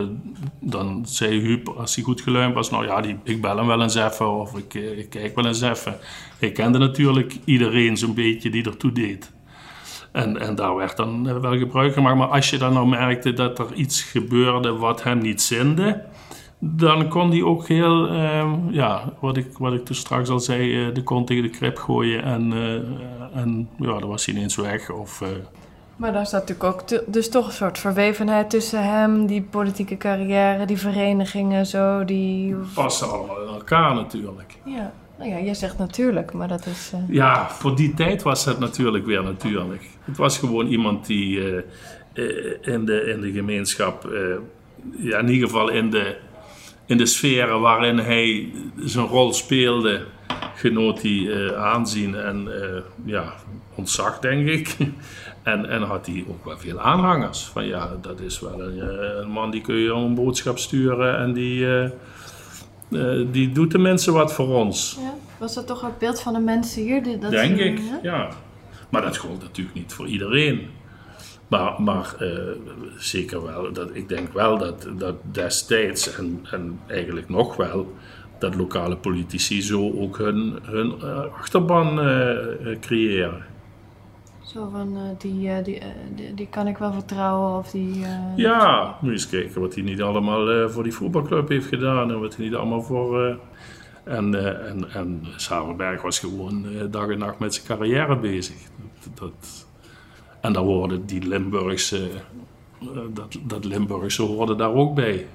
dan 0.59 1.05
zei 1.05 1.39
Huub, 1.39 1.67
als 1.67 1.95
hij 1.95 2.03
goed 2.03 2.21
geluimd 2.21 2.53
was, 2.53 2.69
nou 2.69 2.85
ja, 2.85 3.01
die, 3.01 3.17
ik 3.23 3.41
bel 3.41 3.57
hem 3.57 3.67
wel 3.67 3.81
eens 3.81 3.95
even 3.95 4.31
of 4.31 4.57
ik, 4.57 4.73
eh, 4.73 4.97
ik 4.97 5.09
kijk 5.09 5.35
wel 5.35 5.45
eens 5.45 5.61
even. 5.61 5.97
Hij 6.39 6.51
kende 6.51 6.77
natuurlijk 6.77 7.37
iedereen 7.45 7.97
zo'n 7.97 8.13
beetje 8.13 8.49
die 8.49 8.65
ertoe 8.65 8.91
deed. 8.91 9.31
En, 10.11 10.39
en 10.39 10.55
daar 10.55 10.75
werd 10.75 10.97
dan 10.97 11.29
eh, 11.29 11.37
wel 11.37 11.57
gebruik 11.57 11.93
gemaakt. 11.93 12.17
Maar 12.17 12.27
als 12.27 12.49
je 12.49 12.57
dan 12.57 12.73
nou 12.73 12.87
merkte 12.87 13.33
dat 13.33 13.59
er 13.59 13.73
iets 13.73 14.01
gebeurde 14.01 14.71
wat 14.71 15.03
hem 15.03 15.17
niet 15.17 15.41
zinde, 15.41 16.05
dan 16.63 17.07
kon 17.07 17.29
hij 17.29 17.43
ook 17.43 17.67
heel, 17.67 18.07
eh, 18.07 18.53
ja, 18.69 19.13
wat 19.19 19.37
ik, 19.37 19.47
wat 19.57 19.73
ik 19.73 19.85
toen 19.85 19.95
straks 19.95 20.29
al 20.29 20.39
zei, 20.39 20.87
eh, 20.87 20.93
de 20.93 21.03
kont 21.03 21.27
tegen 21.27 21.43
de 21.43 21.49
krip 21.49 21.77
gooien. 21.77 22.23
En, 22.23 22.53
eh, 22.53 23.41
en 23.41 23.69
ja, 23.77 23.99
dan 23.99 24.09
was 24.09 24.25
hij 24.25 24.35
ineens 24.35 24.55
weg. 24.55 24.89
Of, 24.89 25.21
eh, 25.21 25.27
Maar 25.95 26.11
daar 26.13 26.25
staat 26.25 26.47
natuurlijk 26.47 26.81
ook 26.81 27.13
dus 27.13 27.29
toch 27.29 27.45
een 27.45 27.51
soort 27.51 27.79
verwevenheid 27.79 28.49
tussen 28.49 28.83
hem, 28.83 29.25
die 29.25 29.41
politieke 29.41 29.97
carrière, 29.97 30.65
die 30.65 30.77
verenigingen, 30.77 31.65
zo, 31.65 32.05
die... 32.05 32.55
passen 32.73 33.09
allemaal 33.09 33.41
in 33.41 33.53
elkaar 33.53 33.95
natuurlijk. 33.95 34.57
Ja, 34.65 34.93
nou 35.17 35.29
ja, 35.29 35.39
jij 35.39 35.53
zegt 35.53 35.77
natuurlijk, 35.77 36.33
maar 36.33 36.47
dat 36.47 36.65
is... 36.65 36.91
Ja, 37.07 37.49
voor 37.49 37.75
die 37.75 37.93
tijd 37.93 38.21
was 38.21 38.45
het 38.45 38.59
natuurlijk 38.59 39.05
weer 39.05 39.23
natuurlijk. 39.23 39.89
Het 40.03 40.17
was 40.17 40.37
gewoon 40.37 40.67
iemand 40.67 41.05
die 41.05 41.39
in, 42.61 42.85
de, 42.85 43.13
in 43.13 43.21
de 43.21 43.31
gemeenschap, 43.31 44.09
ja, 44.97 45.17
in 45.17 45.29
ieder 45.29 45.47
geval 45.47 45.69
in 45.69 45.89
de, 45.89 46.17
in 46.91 46.97
de 46.97 47.05
sferen 47.05 47.61
waarin 47.61 47.97
hij 47.97 48.49
zijn 48.83 49.05
rol 49.05 49.33
speelde, 49.33 50.01
genoot 50.55 51.01
hij 51.01 51.31
eh, 51.31 51.63
aanzien 51.63 52.15
en 52.15 52.61
eh, 52.61 52.81
ja, 53.05 53.33
ontzag, 53.75 54.19
denk 54.19 54.47
ik. 54.47 54.75
En, 55.43 55.69
en 55.69 55.81
had 55.81 56.05
hij 56.05 56.25
ook 56.29 56.45
wel 56.45 56.57
veel 56.57 56.79
aanhangers. 56.79 57.43
Van 57.43 57.65
ja, 57.65 57.97
dat 58.01 58.19
is 58.19 58.39
wel 58.39 58.61
een, 58.61 58.79
eh, 58.79 59.21
een 59.21 59.29
man 59.29 59.51
die 59.51 59.61
kun 59.61 59.75
je 59.75 59.91
een 59.91 60.15
boodschap 60.15 60.57
sturen 60.57 61.17
en 61.17 61.33
die, 61.33 61.67
die 63.31 63.51
doet 63.51 63.71
de 63.71 63.77
mensen 63.77 64.13
wat 64.13 64.33
voor 64.33 64.47
ons. 64.47 64.97
ja, 64.99 65.13
was 65.37 65.53
dat 65.53 65.67
toch 65.67 65.81
het 65.81 65.97
beeld 65.97 66.21
van 66.21 66.33
de 66.33 66.39
mensen 66.39 66.81
hier? 66.81 67.03
Die, 67.03 67.17
dat 67.17 67.31
Denk 67.31 67.57
ik, 67.57 67.77
ja? 67.77 67.99
ja. 68.01 68.29
Maar 68.89 69.01
dat 69.01 69.17
gold 69.17 69.41
natuurlijk 69.41 69.75
niet 69.75 69.93
voor 69.93 70.07
iedereen. 70.07 70.69
Maar, 71.51 71.81
maar 71.81 72.15
eh, 72.19 72.37
zeker 72.97 73.43
wel, 73.43 73.73
dat, 73.73 73.89
ik 73.93 74.09
denk 74.09 74.33
wel 74.33 74.57
dat, 74.57 74.87
dat 74.97 75.15
destijds 75.31 76.17
en, 76.17 76.45
en 76.51 76.79
eigenlijk 76.87 77.29
nog 77.29 77.55
wel, 77.55 77.93
dat 78.39 78.55
lokale 78.55 78.97
politici 78.97 79.61
zo 79.61 79.91
ook 79.91 80.17
hun, 80.17 80.59
hun 80.61 80.93
eh, 81.01 81.19
achterban 81.39 81.99
eh, 82.01 82.79
creëren. 82.79 83.43
Zo 84.41 84.69
van, 84.71 85.15
die, 85.17 85.61
die, 85.61 85.81
die, 86.15 86.33
die 86.33 86.47
kan 86.47 86.67
ik 86.67 86.77
wel 86.77 86.93
vertrouwen 86.93 87.57
of 87.57 87.71
die... 87.71 88.05
Ja, 88.35 88.85
moet 89.01 89.09
je 89.09 89.11
eens 89.11 89.29
kijken 89.29 89.61
wat 89.61 89.73
hij 89.73 89.83
niet 89.83 90.01
allemaal 90.01 90.69
voor 90.69 90.83
die 90.83 90.93
voetbalclub 90.93 91.49
heeft 91.49 91.67
gedaan 91.67 92.11
en 92.11 92.19
wat 92.19 92.35
hij 92.35 92.45
niet 92.45 92.55
allemaal 92.55 92.81
voor. 92.81 93.39
en, 94.03 94.35
en, 94.67 94.91
en 94.91 95.23
Sarenberg 95.35 96.01
was 96.01 96.19
gewoon 96.19 96.65
dag 96.91 97.07
en 97.09 97.17
nacht 97.17 97.39
met 97.39 97.53
zijn 97.53 97.67
carrière 97.67 98.17
bezig. 98.17 98.55
Dat, 99.03 99.17
dat- 99.17 99.69
en 100.41 100.53
dan 100.53 100.65
worden 100.65 101.05
die 101.05 101.27
Limburgse, 101.27 102.09
eh, 102.79 102.87
dat, 103.13 103.37
dat 103.41 103.65
Limburgse 103.65 104.21
hoorde 104.21 104.55
daar 104.55 104.73
ook 104.73 104.95
bij. 104.95 105.27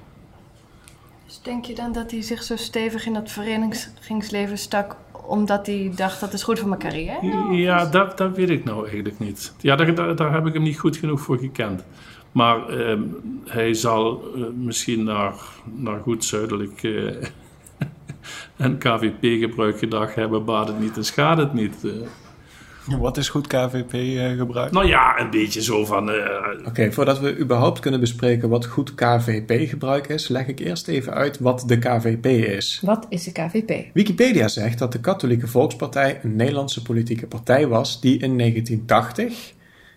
Dus 1.25 1.41
denk 1.41 1.65
je 1.65 1.75
dan 1.75 1.91
dat 1.91 2.11
hij 2.11 2.21
zich 2.21 2.43
zo 2.43 2.55
stevig 2.55 3.05
in 3.05 3.13
dat 3.13 3.31
verenigingsleven 3.31 4.57
stak 4.57 4.95
omdat 5.27 5.65
hij 5.65 5.91
dacht 5.95 6.19
dat 6.19 6.33
is 6.33 6.43
goed 6.43 6.59
voor 6.59 6.69
mijn 6.69 6.81
carrière? 6.81 7.55
Ja, 7.55 7.85
dat, 7.85 8.17
dat 8.17 8.35
weet 8.35 8.49
ik 8.49 8.63
nou 8.63 8.83
eigenlijk 8.83 9.19
niet. 9.19 9.53
Ja, 9.61 9.75
daar, 9.75 9.95
daar, 9.95 10.15
daar 10.15 10.33
heb 10.33 10.45
ik 10.45 10.53
hem 10.53 10.63
niet 10.63 10.79
goed 10.79 10.97
genoeg 10.97 11.21
voor 11.21 11.37
gekend. 11.37 11.83
Maar 12.31 12.69
ehm, 12.69 13.01
hij 13.45 13.73
zal 13.73 14.21
eh, 14.35 14.41
misschien 14.55 15.03
naar, 15.03 15.33
naar 15.75 15.99
goed 15.99 16.25
zuidelijk 16.25 16.83
eh, 16.83 17.27
en 18.65 18.77
KVP-gebruik 18.77 19.77
gedacht 19.77 20.15
hebben, 20.15 20.45
baat 20.45 20.67
het 20.67 20.79
niet 20.79 20.97
en 20.97 21.05
schaadt 21.05 21.39
het 21.39 21.53
niet. 21.53 21.87
Eh. 22.89 22.97
Wat 23.07 23.17
is 23.17 23.29
goed 23.29 23.47
KVP-gebruik? 23.47 24.71
nou 24.71 24.87
ja, 24.87 25.19
een 25.19 25.29
beetje 25.29 25.61
zo 25.61 25.85
van... 25.85 26.09
eh, 26.11 26.65
Oké, 26.65 26.91
voordat 26.91 27.19
we 27.19 27.37
überhaupt 27.37 27.79
kunnen 27.79 27.99
bespreken 27.99 28.49
wat 28.49 28.65
goed 28.65 28.95
KVP-gebruik 28.95 30.07
is, 30.07 30.27
leg 30.27 30.47
ik 30.47 30.59
eerst 30.59 30.87
even 30.87 31.13
uit 31.13 31.39
wat 31.39 31.63
de 31.67 31.77
KVP 31.79 32.25
is. 32.25 32.79
Wat 32.85 33.05
is 33.09 33.23
de 33.23 33.31
KVP? 33.31 33.93
Wikipedia 33.93 34.47
zegt 34.47 34.79
dat 34.79 34.91
de 34.91 34.99
Katholieke 34.99 35.47
Volkspartij 35.47 36.19
een 36.23 36.35
Nederlandse 36.35 36.81
politieke 36.81 37.27
partij 37.27 37.67
was 37.67 38.01
die 38.01 38.17
in 38.19 38.37
1980 38.37 39.53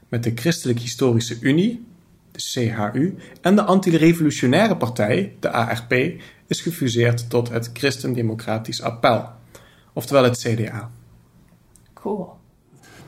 met 0.09 0.23
de 0.25 0.32
Christelijk 0.35 0.78
Historische 0.78 1.37
Unie, 1.40 1.85
de 2.32 2.38
CHU, 2.38 3.14
en 3.40 3.54
de 3.56 3.62
Antirevolutionaire 3.62 4.76
Partij, 4.76 5.32
de 5.40 5.50
ARP, 5.50 5.92
is 6.47 6.61
gefuseerd 6.61 7.30
tot 7.30 7.49
het 7.49 7.70
Christendemocratisch 7.73 8.82
Appel, 8.82 9.28
oftewel 9.92 10.25
het 10.25 10.38
CDA. 10.38 10.90
Cool. 11.94 12.38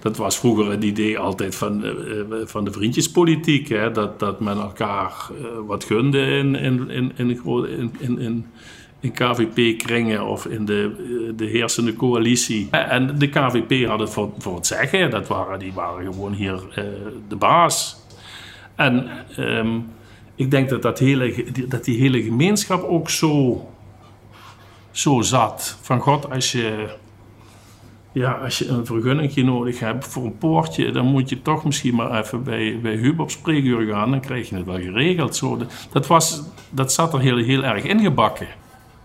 Dat 0.02 0.16
was 0.16 0.38
vroeger 0.38 0.70
het 0.70 0.84
idee 0.84 1.18
altijd 1.18 1.54
van, 1.54 1.84
eh, 1.84 2.20
eh, 2.20 2.26
van 2.44 2.64
de 2.64 2.72
vriendjespolitiek. 2.72 3.68
Hè? 3.68 3.90
Dat, 3.90 4.18
dat 4.18 4.40
men 4.40 4.56
elkaar 4.56 5.12
eh, 5.30 5.44
wat 5.66 5.84
gunde 5.84 6.18
in, 6.18 6.54
in, 6.54 6.90
in, 6.90 7.12
in, 7.16 7.30
in, 7.30 7.90
in, 7.98 8.18
in, 8.18 8.46
in 9.00 9.12
KVP-kringen 9.12 10.26
of 10.26 10.46
in 10.46 10.64
de, 10.64 11.32
de 11.36 11.44
heersende 11.44 11.96
coalitie. 11.96 12.68
En 12.70 13.18
de 13.18 13.28
KVP 13.28 13.88
had 13.88 14.00
het 14.00 14.10
voor, 14.10 14.30
voor 14.38 14.54
het 14.54 14.66
zeggen. 14.66 15.10
Dat 15.10 15.28
waren, 15.28 15.58
die 15.58 15.72
waren 15.72 16.04
gewoon 16.04 16.32
hier 16.32 16.60
de 17.28 17.36
baas. 17.36 17.96
En 18.76 19.10
ehm, 19.36 19.78
ik 20.34 20.50
denk 20.50 20.68
dat, 20.68 20.82
dat, 20.82 20.98
hele, 20.98 21.44
dat 21.68 21.84
die 21.84 21.98
hele 21.98 22.22
gemeenschap 22.22 22.82
ook 22.82 23.10
zo, 23.10 23.66
zo 24.90 25.20
zat. 25.20 25.78
Van 25.80 26.00
god, 26.00 26.30
als 26.30 26.52
je 26.52 27.00
ja, 28.12 28.32
als 28.32 28.58
je 28.58 28.68
een 28.68 28.86
vergunningje 28.86 29.44
nodig 29.44 29.78
hebt 29.78 30.06
voor 30.06 30.24
een 30.24 30.38
poortje, 30.38 30.90
dan 30.90 31.06
moet 31.06 31.28
je 31.28 31.42
toch 31.42 31.64
misschien 31.64 31.94
maar 31.94 32.18
even 32.20 32.42
bij, 32.42 32.78
bij 32.82 32.94
Huub 32.94 33.20
op 33.20 33.30
spreekuur 33.30 33.92
gaan. 33.92 34.10
Dan 34.10 34.20
krijg 34.20 34.48
je 34.48 34.56
het 34.56 34.64
wel 34.64 34.80
geregeld. 34.80 35.36
Zo, 35.36 35.58
dat, 35.92 36.06
was, 36.06 36.42
dat 36.70 36.92
zat 36.92 37.12
er 37.12 37.20
heel, 37.20 37.36
heel 37.36 37.64
erg 37.64 37.84
ingebakken. 37.84 38.46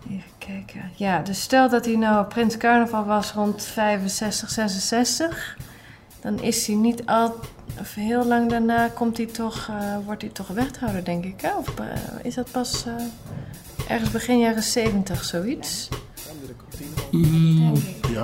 Even 0.09 0.23
kijken. 0.37 0.91
Ja, 0.95 1.21
dus 1.21 1.41
stel 1.41 1.69
dat 1.69 1.85
hij 1.85 1.95
nou 1.95 2.25
Prins 2.25 2.57
Carnaval 2.57 3.05
was 3.05 3.31
rond 3.33 3.63
65, 3.63 4.49
66. 4.49 5.57
Dan 6.21 6.41
is 6.41 6.67
hij 6.67 6.75
niet 6.75 7.05
al... 7.05 7.35
Of 7.79 7.93
heel 7.93 8.25
lang 8.25 8.49
daarna 8.49 8.87
komt 8.87 9.17
hij 9.17 9.25
toch, 9.25 9.67
eh, 9.69 9.97
wordt 10.05 10.21
hij 10.21 10.31
toch 10.31 10.47
wethouder, 10.47 11.03
denk 11.03 11.23
ik. 11.25 11.41
Hè? 11.41 11.55
Of 11.57 11.79
eh, 11.79 11.85
is 12.23 12.35
dat 12.35 12.51
pas 12.51 12.85
eh, 12.85 12.93
ergens 13.87 14.11
begin 14.11 14.39
jaren 14.39 14.63
70, 14.63 15.23
zoiets? 15.23 15.89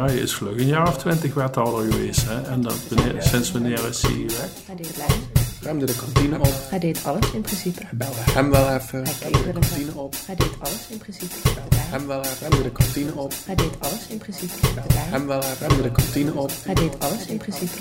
Hij 0.05 0.15
is 0.17 0.33
vlug 0.33 0.57
een 0.57 0.67
jaar 0.67 0.87
of 0.87 0.97
twintig 0.97 1.33
wethouder 1.33 1.91
geweest. 1.91 2.25
Hè? 2.27 2.41
En 2.41 2.61
dat, 2.61 2.75
wanneer- 2.89 3.21
sinds 3.23 3.51
wanneer 3.51 3.87
is 3.89 4.01
hij 4.01 4.25
weg? 4.27 4.49
Hij 4.65 4.75
deed 4.75 4.95
het. 4.95 5.41
Ruimde 5.61 5.85
de 5.85 5.95
kantine 5.95 6.39
op, 6.39 6.53
Hij 6.69 6.79
deed 6.79 6.99
alles 7.05 7.31
in 7.33 7.41
principe. 7.41 7.81
belde 7.91 8.15
hem 8.17 8.49
wel 8.49 8.69
even, 8.69 9.03
Hij 9.03 9.13
ruimde 9.21 9.37
de 9.37 9.43
keek 9.43 9.53
wel 9.53 9.61
kantine 9.61 9.91
op. 9.93 10.15
Hij 10.25 10.35
deed 10.35 10.49
alles 10.59 10.87
in 10.89 10.97
principe. 10.97 11.33
Belde 11.43 11.75
Hem 11.75 12.07
wel, 12.07 12.21
remde 12.39 12.63
de 12.63 12.71
kantine 12.71 13.13
op. 13.13 13.33
Hij 13.45 13.55
deed 13.55 13.71
alles 13.79 14.07
in 14.07 14.17
principe. 14.17 14.53
De 14.61 14.93
lijn. 14.93 15.09
Hem 15.09 15.25
wel, 15.27 15.41
remde 15.59 15.81
de 15.81 15.91
kantine 15.91 16.33
op. 16.33 16.51
Hij 16.63 16.73
deed 16.73 16.99
alles 16.99 17.25
in 17.27 17.37
principe. 17.37 17.77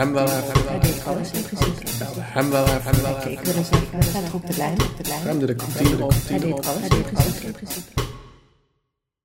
Hem 0.00 0.12
wel, 0.12 0.28
Hij 0.28 0.78
deed 0.80 1.06
alles 1.06 1.30
in 1.30 1.42
principe. 1.42 1.82
hem 2.22 2.50
wel, 2.50 2.64
hem 2.66 2.94
eens 2.94 3.68
even 3.70 4.32
op 4.32 4.46
de 4.46 4.56
lijn. 4.56 4.72
Op 4.72 4.96
de 5.02 5.08
lijn. 5.08 5.22
remde 5.22 5.46
de 5.46 5.54
kantine 5.54 6.04
op. 6.04 6.12
Hij 6.26 6.38
deed 6.38 6.66
alles 6.66 7.40
in 7.40 7.52
principe. 7.52 7.99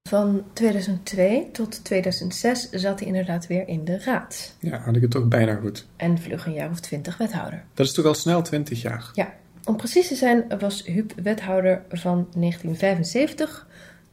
Van 0.09 0.43
2002 0.53 1.49
tot 1.51 1.83
2006 1.83 2.69
zat 2.69 2.99
hij 2.99 3.07
inderdaad 3.07 3.47
weer 3.47 3.67
in 3.67 3.85
de 3.85 3.99
raad. 3.99 4.55
Ja, 4.59 4.77
had 4.77 4.95
ik 4.95 5.01
het 5.01 5.11
toch 5.11 5.27
bijna 5.27 5.55
goed. 5.55 5.85
En 5.95 6.17
vlug 6.17 6.45
een 6.45 6.53
jaar 6.53 6.69
of 6.69 6.79
twintig 6.79 7.17
wethouder. 7.17 7.63
Dat 7.73 7.85
is 7.85 7.93
toch 7.93 8.05
al 8.05 8.13
snel 8.13 8.41
20 8.41 8.81
jaar. 8.81 9.09
Ja, 9.13 9.33
om 9.63 9.77
precies 9.77 10.07
te 10.07 10.15
zijn 10.15 10.45
was 10.59 10.85
Huub 10.85 11.13
wethouder 11.23 11.81
van 11.89 12.27
1975 12.35 13.67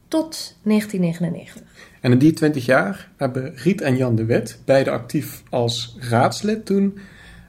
tot 0.07 0.57
1999. 0.63 1.61
En 2.01 2.11
in 2.11 2.17
die 2.17 2.33
20 2.33 2.65
jaar 2.65 3.09
hebben 3.17 3.55
Riet 3.55 3.81
en 3.81 3.97
Jan 3.97 4.15
de 4.15 4.25
Wit, 4.25 4.59
beide 4.65 4.89
actief 4.89 5.43
als 5.49 5.95
raadslid 5.99 6.65
toen, 6.65 6.97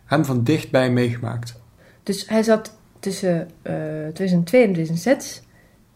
hem 0.04 0.24
van 0.24 0.44
dichtbij 0.44 0.90
meegemaakt. 0.90 1.60
Dus 2.02 2.28
hij 2.28 2.42
zat 2.42 2.76
tussen 3.00 3.48
eh 3.62 3.74
2002 4.12 4.62
en 4.62 4.72
2006 4.72 5.42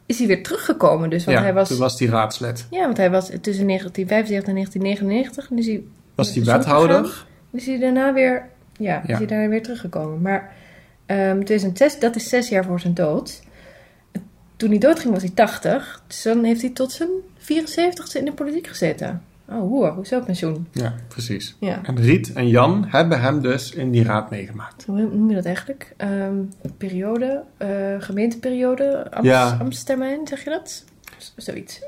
is 0.08 0.18
hij 0.18 0.26
weer 0.26 0.42
teruggekomen. 0.42 1.10
Dus, 1.10 1.24
want 1.24 1.36
ja, 1.36 1.42
hij 1.42 1.54
was, 1.54 1.68
toen 1.68 1.78
was 1.78 1.98
hij 1.98 2.08
raadslid. 2.08 2.66
Ja, 2.70 2.80
want 2.84 2.96
hij 2.96 3.10
was 3.10 3.26
tussen 3.26 3.66
1975 3.66 4.48
en 4.48 4.54
1999. 4.54 5.48
Dus 5.50 5.66
hij 5.66 5.82
Was 6.14 6.34
hij 6.34 6.44
wethouder? 6.44 7.26
Dus 7.50 7.66
hij 7.66 7.78
daarna 7.78 8.12
weer, 8.12 8.48
ja, 8.78 9.02
Ja. 9.06 9.12
is 9.12 9.18
hij 9.18 9.26
daarna 9.26 9.48
weer 9.48 9.62
teruggekomen. 9.62 10.20
Maar 10.22 10.52
ehm 11.06 11.42
2006, 11.44 11.98
dat 11.98 12.16
is 12.16 12.28
zes 12.28 12.48
jaar 12.48 12.64
voor 12.64 12.80
zijn 12.80 12.94
dood. 12.94 13.40
Toen 14.56 14.68
hij 14.68 14.78
doodging 14.78 15.12
was 15.12 15.22
hij 15.22 15.32
80. 15.34 16.02
Dus 16.06 16.22
dan 16.22 16.44
heeft 16.44 16.60
hij 16.60 16.70
tot 16.70 16.92
zijn 16.92 17.08
74ste 17.38 18.18
in 18.18 18.24
de 18.24 18.32
politiek 18.32 18.66
gezeten. 18.66 19.22
Oh, 19.50 19.60
hoe, 19.60 19.86
hoezo 19.90 20.20
pensioen? 20.20 20.66
Ja, 20.72 20.94
precies. 21.08 21.56
Ja. 21.60 21.80
En 21.84 21.96
Riet 22.00 22.32
en 22.32 22.48
Jan 22.48 22.84
hebben 22.88 23.20
hem 23.20 23.40
dus 23.42 23.72
in 23.72 23.90
die 23.90 24.02
raad 24.04 24.30
meegemaakt. 24.30 24.84
Hoe 24.84 25.00
noem 25.00 25.28
je 25.28 25.34
dat 25.34 25.44
eigenlijk? 25.44 25.94
Ehm, 25.96 26.34
periode, 26.76 27.42
eh, 27.56 27.68
gemeenteperiode, 27.98 29.06
Ja. 29.22 29.56
ambtstermijn, 29.60 30.26
zeg 30.26 30.44
je 30.44 30.50
dat? 30.50 30.84
Z- 31.18 31.32
Zoiets. 31.36 31.80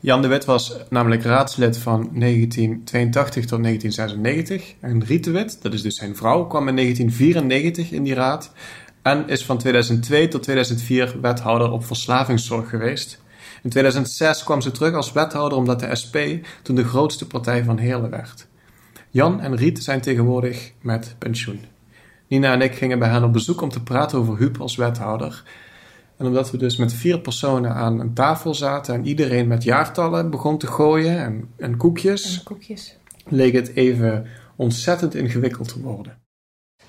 Jan 0.00 0.22
de 0.22 0.28
Wit 0.28 0.44
was 0.44 0.76
namelijk 0.88 1.22
raadslid 1.22 1.78
van 1.78 2.08
1982 2.12 3.46
tot 3.46 3.60
1996. 3.60 4.74
En 4.80 5.04
Riet 5.04 5.24
de 5.24 5.30
Wit, 5.30 5.62
dat 5.62 5.72
is 5.72 5.82
dus 5.82 5.96
zijn 5.96 6.16
vrouw, 6.16 6.44
kwam 6.46 6.68
in 6.68 6.74
1994 6.74 7.90
in 7.90 8.02
die 8.02 8.14
raad. 8.14 8.52
En 9.02 9.28
is 9.28 9.44
van 9.44 9.58
2002 9.58 10.28
tot 10.28 10.42
2004 10.42 11.14
wethouder 11.20 11.70
op 11.70 11.84
verslavingszorg 11.84 12.68
geweest. 12.68 13.20
In 13.62 13.70
2006 13.70 14.44
kwam 14.44 14.60
ze 14.60 14.70
terug 14.70 14.94
als 14.94 15.12
wethouder 15.12 15.58
omdat 15.58 15.80
de 15.80 15.94
SP 16.02 16.16
toen 16.62 16.76
de 16.76 16.84
grootste 16.84 17.26
partij 17.26 17.64
van 17.64 17.78
Heerlen 17.78 18.10
werd. 18.10 18.46
Jan 19.10 19.40
en 19.40 19.56
Riet 19.56 19.82
zijn 19.82 20.00
tegenwoordig 20.00 20.72
met 20.80 21.14
pensioen. 21.18 21.60
Nina 22.28 22.52
en 22.52 22.60
ik 22.60 22.74
gingen 22.74 22.98
bij 22.98 23.08
hen 23.08 23.24
op 23.24 23.32
bezoek 23.32 23.60
om 23.60 23.68
te 23.68 23.82
praten 23.82 24.18
over 24.18 24.36
Huub 24.36 24.60
als 24.60 24.76
wethouder. 24.76 25.42
En 26.16 26.26
omdat 26.26 26.50
we 26.50 26.56
dus 26.56 26.76
met 26.76 26.92
vier 26.92 27.20
personen 27.20 27.74
aan 27.74 28.00
een 28.00 28.14
tafel 28.14 28.54
zaten 28.54 28.94
en 28.94 29.06
iedereen 29.06 29.48
met 29.48 29.62
jaartallen 29.62 30.30
begon 30.30 30.58
te 30.58 30.66
gooien 30.66 31.18
en, 31.18 31.48
en 31.56 31.76
koekjes, 31.76 32.38
En 32.38 32.44
koekjes. 32.44 32.96
leek 33.28 33.52
het 33.52 33.74
even 33.74 34.26
ontzettend 34.56 35.14
ingewikkeld 35.14 35.68
te 35.68 35.80
worden. 35.80 36.18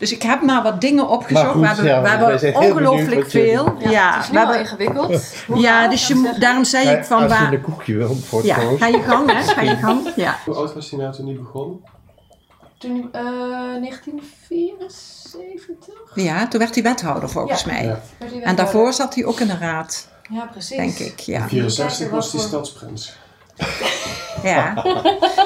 Dus 0.02 0.12
ik 0.12 0.22
heb 0.22 0.42
maar 0.42 0.64
wat 0.64 0.82
dingen 0.82 1.08
opgezocht. 1.08 1.60
We 1.60 1.68
hebben, 1.68 2.40
we 2.40 2.52
ongelooflijk 2.56 3.30
veel. 3.30 3.76
Ja, 3.80 4.14
het 4.16 4.24
is 4.24 4.30
we 4.30 4.34
nu 4.34 4.38
hebben, 4.40 4.60
ingewikkeld. 4.60 5.34
ja 5.56 5.88
dus 5.88 6.08
je, 6.08 6.16
moet- 6.16 6.42
daarom 6.42 6.64
zei 6.64 6.90
ik 6.90 7.06
van 7.06 7.22
Als 7.24 7.32
je 7.32 7.38
waar... 7.40 7.54
een 7.54 7.62
koekje 7.62 7.96
wil 7.98 8.16
voor 8.16 8.40
het 8.40 8.48
Ja, 8.48 8.56
ga 8.78 8.88
je 8.88 9.02
gang, 9.02 9.32
hè? 9.32 9.42
Ga 9.42 9.62
je 9.62 9.76
gang. 9.76 10.08
Ja. 10.16 10.38
Hoe 10.46 10.56
oud 10.56 10.74
was 10.74 10.90
hij 10.92 11.00
nou 11.00 11.14
toen 11.14 11.26
hij 11.26 11.36
begon? 11.36 11.84
Toen, 12.78 13.10
eh 13.12 13.22
1974? 13.80 15.94
ja, 16.16 16.48
toen 16.48 16.60
werd 16.60 16.74
hij 16.76 16.84
wethouder 16.84 17.30
volgens 17.30 17.64
Ja. 17.64 17.72
mij. 17.72 17.86
Ja. 17.86 18.00
En 18.42 18.56
daarvoor 18.56 18.94
zat 18.94 19.16
hij 19.16 19.26
ook 19.26 19.40
in 19.40 19.48
de 19.48 19.58
raad, 19.58 20.08
Ja, 20.30 20.46
precies. 20.52 20.78
denk 20.78 20.98
ik. 20.98 21.20
Ja. 21.20 21.48
64 21.48 22.10
was 22.10 22.32
hij 22.32 22.42
stadsprins. 22.42 23.18
Ja. 24.44 24.74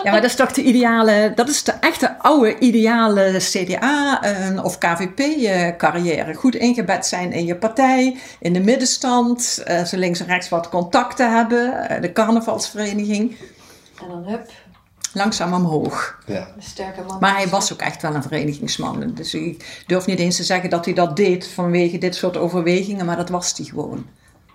ja, 0.04 0.12
maar 0.12 0.22
dat 0.22 0.24
is 0.30 0.36
toch 0.36 0.52
de 0.52 0.64
ideale, 0.64 1.32
dat 1.36 1.50
is 1.50 1.64
de 1.64 1.72
echte 1.72 2.20
oude 2.20 2.60
ideale 2.60 3.36
CDA 3.38 4.22
eh, 4.22 4.64
of 4.64 4.78
KVP-carrière. 4.78 6.34
Goed 6.34 6.56
ingebed 6.56 7.06
zijn 7.06 7.32
in 7.32 7.46
je 7.46 7.56
partij, 7.56 8.18
in 8.40 8.54
de 8.54 8.60
middenstand, 8.60 9.62
eh, 9.66 9.84
zo 9.84 9.98
links 9.98 10.20
en 10.20 10.26
rechts 10.26 10.50
wat 10.50 10.70
contacten 10.70 11.36
hebben, 11.36 11.90
eh, 11.90 12.02
de 12.02 12.12
carnavalsvereniging. 12.12 13.38
En 14.02 14.08
dan 14.08 14.24
hup, 14.28 14.50
Langzaam 15.14 15.54
omhoog. 15.54 16.20
Ja. 16.26 16.48
de 16.56 16.62
sterke 16.62 17.02
man. 17.08 17.18
Maar 17.20 17.36
hij 17.36 17.48
was 17.48 17.74
ook 17.74 17.82
echt 17.82 18.02
wel 18.02 18.16
een 18.16 18.24
verenigingsman. 18.24 19.12
Dus 19.14 19.34
ik 19.34 19.84
durf 19.88 20.06
niet 20.06 20.20
eens 20.20 20.36
te 20.36 20.44
zeggen 20.44 20.70
dat 20.70 20.86
hij 20.86 20.94
dat 20.94 21.16
deed 21.16 21.48
vanwege 21.48 21.98
dit 21.98 22.16
soort 22.16 22.38
overwegingen, 22.38 23.06
maar 23.06 23.16
dat 23.18 23.30
was 23.30 23.54
hij 23.58 23.66
gewoon. 23.66 24.06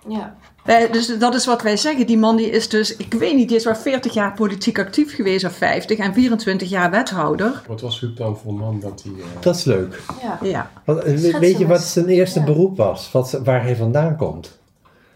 Ja. 0.07 0.35
Eh, 0.65 0.91
dus 0.91 1.17
dat 1.19 1.33
is 1.35 1.45
wat 1.45 1.61
wij 1.61 1.77
zeggen. 1.77 2.07
Die 2.07 2.17
man 2.17 2.35
die 2.35 2.49
is 2.49 2.69
dus, 2.69 2.95
ik 2.97 3.13
weet 3.13 3.35
niet, 3.35 3.47
die 3.47 3.57
is 3.57 3.63
wel 3.63 3.75
40 3.75 4.13
jaar 4.13 4.33
politiek 4.33 4.79
actief 4.79 5.15
geweest 5.15 5.45
of 5.45 5.51
50 5.53 5.97
en 5.97 6.13
24 6.13 6.69
jaar 6.69 6.91
wethouder. 6.91 7.61
Wat 7.67 7.81
was 7.81 7.99
Huub 7.99 8.17
dan 8.17 8.37
voor 8.37 8.51
een 8.51 8.57
man 8.57 8.79
dat 8.79 9.03
hij... 9.03 9.11
eh, 9.19 9.41
Dat 9.41 9.55
is 9.55 9.63
leuk. 9.63 9.99
Ja. 10.21 10.39
Ja. 10.47 10.71
Want, 10.85 10.99
eh, 11.03 11.35
weet 11.39 11.57
je 11.57 11.67
wat 11.67 11.81
zijn 11.81 12.07
eerste 12.07 12.39
ja. 12.39 12.45
beroep 12.45 12.77
was? 12.77 13.11
Wat, 13.11 13.39
waar 13.43 13.63
hij 13.63 13.75
vandaan 13.75 14.15
komt? 14.17 14.59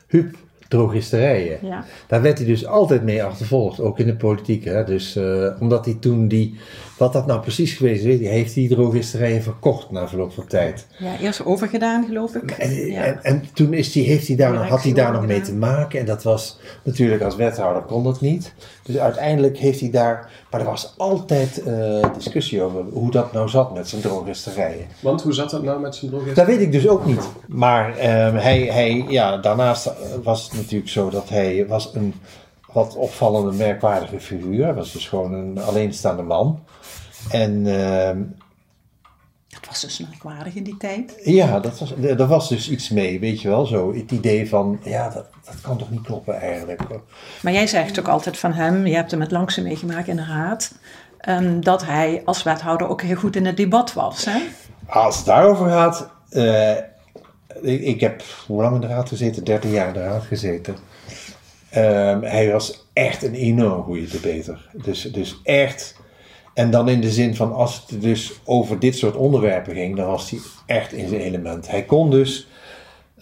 Huub, 0.08 0.36
drogisterijen. 0.68 1.58
ja. 1.62 1.86
Daar 2.08 2.22
werd 2.22 2.38
hij 2.38 2.48
dus 2.48 2.66
altijd 2.66 3.04
mee 3.04 3.24
achtervolgd, 3.24 3.80
ook 3.80 4.00
in 4.00 4.06
de 4.06 4.16
politiek. 4.16 4.64
Hè? 4.64 4.84
Dus 4.84 5.16
eh, 5.16 5.48
omdat 5.60 5.86
hij 5.86 5.98
toen 6.00 6.28
die, 6.28 6.60
wat 6.98 7.14
dat 7.14 7.26
nou 7.26 7.40
precies 7.42 7.74
geweest 7.74 8.00
is, 8.00 8.06
weet 8.06 8.20
je, 8.20 8.28
heeft 8.28 8.56
hij 8.56 8.68
drogisterijen 8.68 9.44
verkocht 9.44 9.92
na 9.92 10.08
verloop 10.08 10.34
van 10.34 10.48
tijd. 10.48 10.88
ja, 10.98 11.18
eerst 11.20 11.46
overgedaan 11.46 12.06
geloof 12.06 12.36
ik. 12.36 12.52
En, 12.52 12.76
Ja. 12.92 13.02
en, 13.04 13.20
en 13.24 13.44
toen 13.54 13.74
is 13.74 13.92
die, 13.92 14.04
heeft 14.06 14.28
hij 14.28 14.36
daar, 14.36 14.54
nog- 14.54 14.68
had 14.68 14.84
hij 14.84 14.94
daar 14.94 15.12
nog 15.12 15.26
mee 15.26 15.42
te 15.42 15.54
maken. 15.54 16.00
En 16.00 16.06
dat 16.06 16.24
was 16.24 16.60
natuurlijk 16.84 17.22
als 17.22 17.36
wethouder 17.36 17.82
kon 17.84 18.04
dat 18.04 18.22
niet. 18.22 18.54
Dus 18.84 18.98
uiteindelijk 18.98 19.58
heeft 19.58 19.80
hij 19.80 19.90
daar. 19.90 20.30
Maar 20.52 20.60
er 20.60 20.66
was 20.66 20.94
altijd 20.98 21.64
eh, 21.64 22.14
discussie 22.14 22.62
over 22.62 22.84
hoe 22.92 23.12
dat 23.12 23.32
nou 23.34 23.50
zat 23.50 23.74
met 23.74 23.88
zijn 23.90 24.02
drogisterijen. 24.02 24.86
Want 25.02 25.22
hoe 25.22 25.34
zat 25.34 25.50
dat 25.50 25.64
nou 25.64 25.80
met 25.82 25.96
zijn 25.96 26.12
drogist? 26.12 26.36
Dat 26.36 26.46
weet 26.46 26.62
ik 26.62 26.72
dus 26.72 26.88
ook 26.88 27.06
niet. 27.06 27.28
Maar 27.48 27.98
ehm, 27.98 28.36
hij, 28.36 28.60
hij, 28.62 29.06
ja, 29.08 29.38
daarnaast 29.38 29.92
was 30.24 30.44
het 30.44 30.54
natuurlijk 30.54 30.90
zo 30.92 31.10
dat 31.10 31.30
hij 31.30 31.68
was 31.68 31.92
een 31.94 32.14
wat 32.74 32.96
opvallende, 32.96 33.52
merkwaardige 33.58 34.20
figuur. 34.20 34.64
Hij 34.64 34.74
was 34.74 34.92
dus 34.92 35.08
gewoon 35.08 35.34
een 35.34 35.60
alleenstaande 35.62 36.22
man. 36.24 36.60
En 37.30 37.68
ehm, 37.68 38.22
Dat 39.50 39.68
was 39.68 39.82
dus 39.82 40.00
merkwaardig 40.10 40.56
in 40.56 40.64
die 40.64 40.78
tijd. 40.78 41.20
ja, 41.24 41.60
dat 41.60 41.80
was, 41.80 41.94
er 41.96 42.28
was 42.28 42.50
dus 42.50 42.70
iets 42.70 42.90
mee, 42.90 43.20
weet 43.20 43.42
je 43.42 43.48
wel. 43.48 43.66
Zo 43.66 43.94
het 43.94 44.12
idee 44.12 44.50
van, 44.50 44.80
ja, 44.84 45.10
dat, 45.10 45.26
dat 45.46 45.62
kan 45.62 45.78
toch 45.78 45.92
niet 45.92 46.02
kloppen 46.02 46.40
eigenlijk. 46.40 46.82
Maar 47.42 47.54
jij 47.54 47.68
zegt 47.68 48.00
ook 48.00 48.08
altijd 48.08 48.38
van 48.38 48.54
hem, 48.54 48.86
je 48.88 48.96
hebt 48.96 49.12
hem 49.12 49.20
met 49.20 49.32
langste 49.32 49.62
meegemaakt 49.62 50.08
in 50.08 50.16
de 50.16 50.26
raad, 50.26 50.74
ehm, 51.18 51.60
dat 51.60 51.86
hij 51.86 52.22
als 52.26 52.44
wethouder 52.44 52.88
ook 52.88 53.02
heel 53.02 53.16
goed 53.16 53.36
in 53.36 53.46
het 53.46 53.58
debat 53.58 53.94
was. 53.94 54.26
Hè? 54.26 54.40
Als 54.88 55.18
het 55.18 55.26
daarover 55.26 55.70
gaat, 55.70 56.10
eh, 56.30 56.76
ik, 57.62 57.82
ik 57.82 58.00
heb 58.00 58.24
hoe 58.48 58.62
lang 58.62 58.76
in 58.76 58.82
de 58.82 58.88
raad 58.88 59.08
gezeten? 59.08 59.44
13 59.44 59.70
jaar 59.72 59.88
in 59.88 59.94
de 59.94 60.04
raad 60.04 60.24
gezeten. 60.24 60.76
Ehm, 61.70 62.22
hij 62.22 62.52
was 62.52 62.88
echt 62.94 63.24
een 63.24 63.34
enorm 63.34 63.84
goede 63.84 64.20
debater. 64.20 64.70
Dus, 64.74 65.02
dus 65.02 65.40
echt. 65.44 65.96
En 66.56 66.72
dan 66.72 66.90
in 66.90 67.02
de 67.02 67.12
zin 67.12 67.36
van 67.36 67.54
als 67.54 67.84
het 67.88 68.02
dus 68.02 68.34
over 68.44 68.80
dit 68.80 68.98
soort 68.98 69.16
onderwerpen 69.16 69.74
ging, 69.74 69.96
dan 69.96 70.08
was 70.08 70.30
hij 70.30 70.40
echt 70.66 70.94
in 70.94 71.08
zijn 71.08 71.22
element. 71.22 71.70
Hij 71.70 71.84
kon 71.84 72.10
dus, 72.10 72.48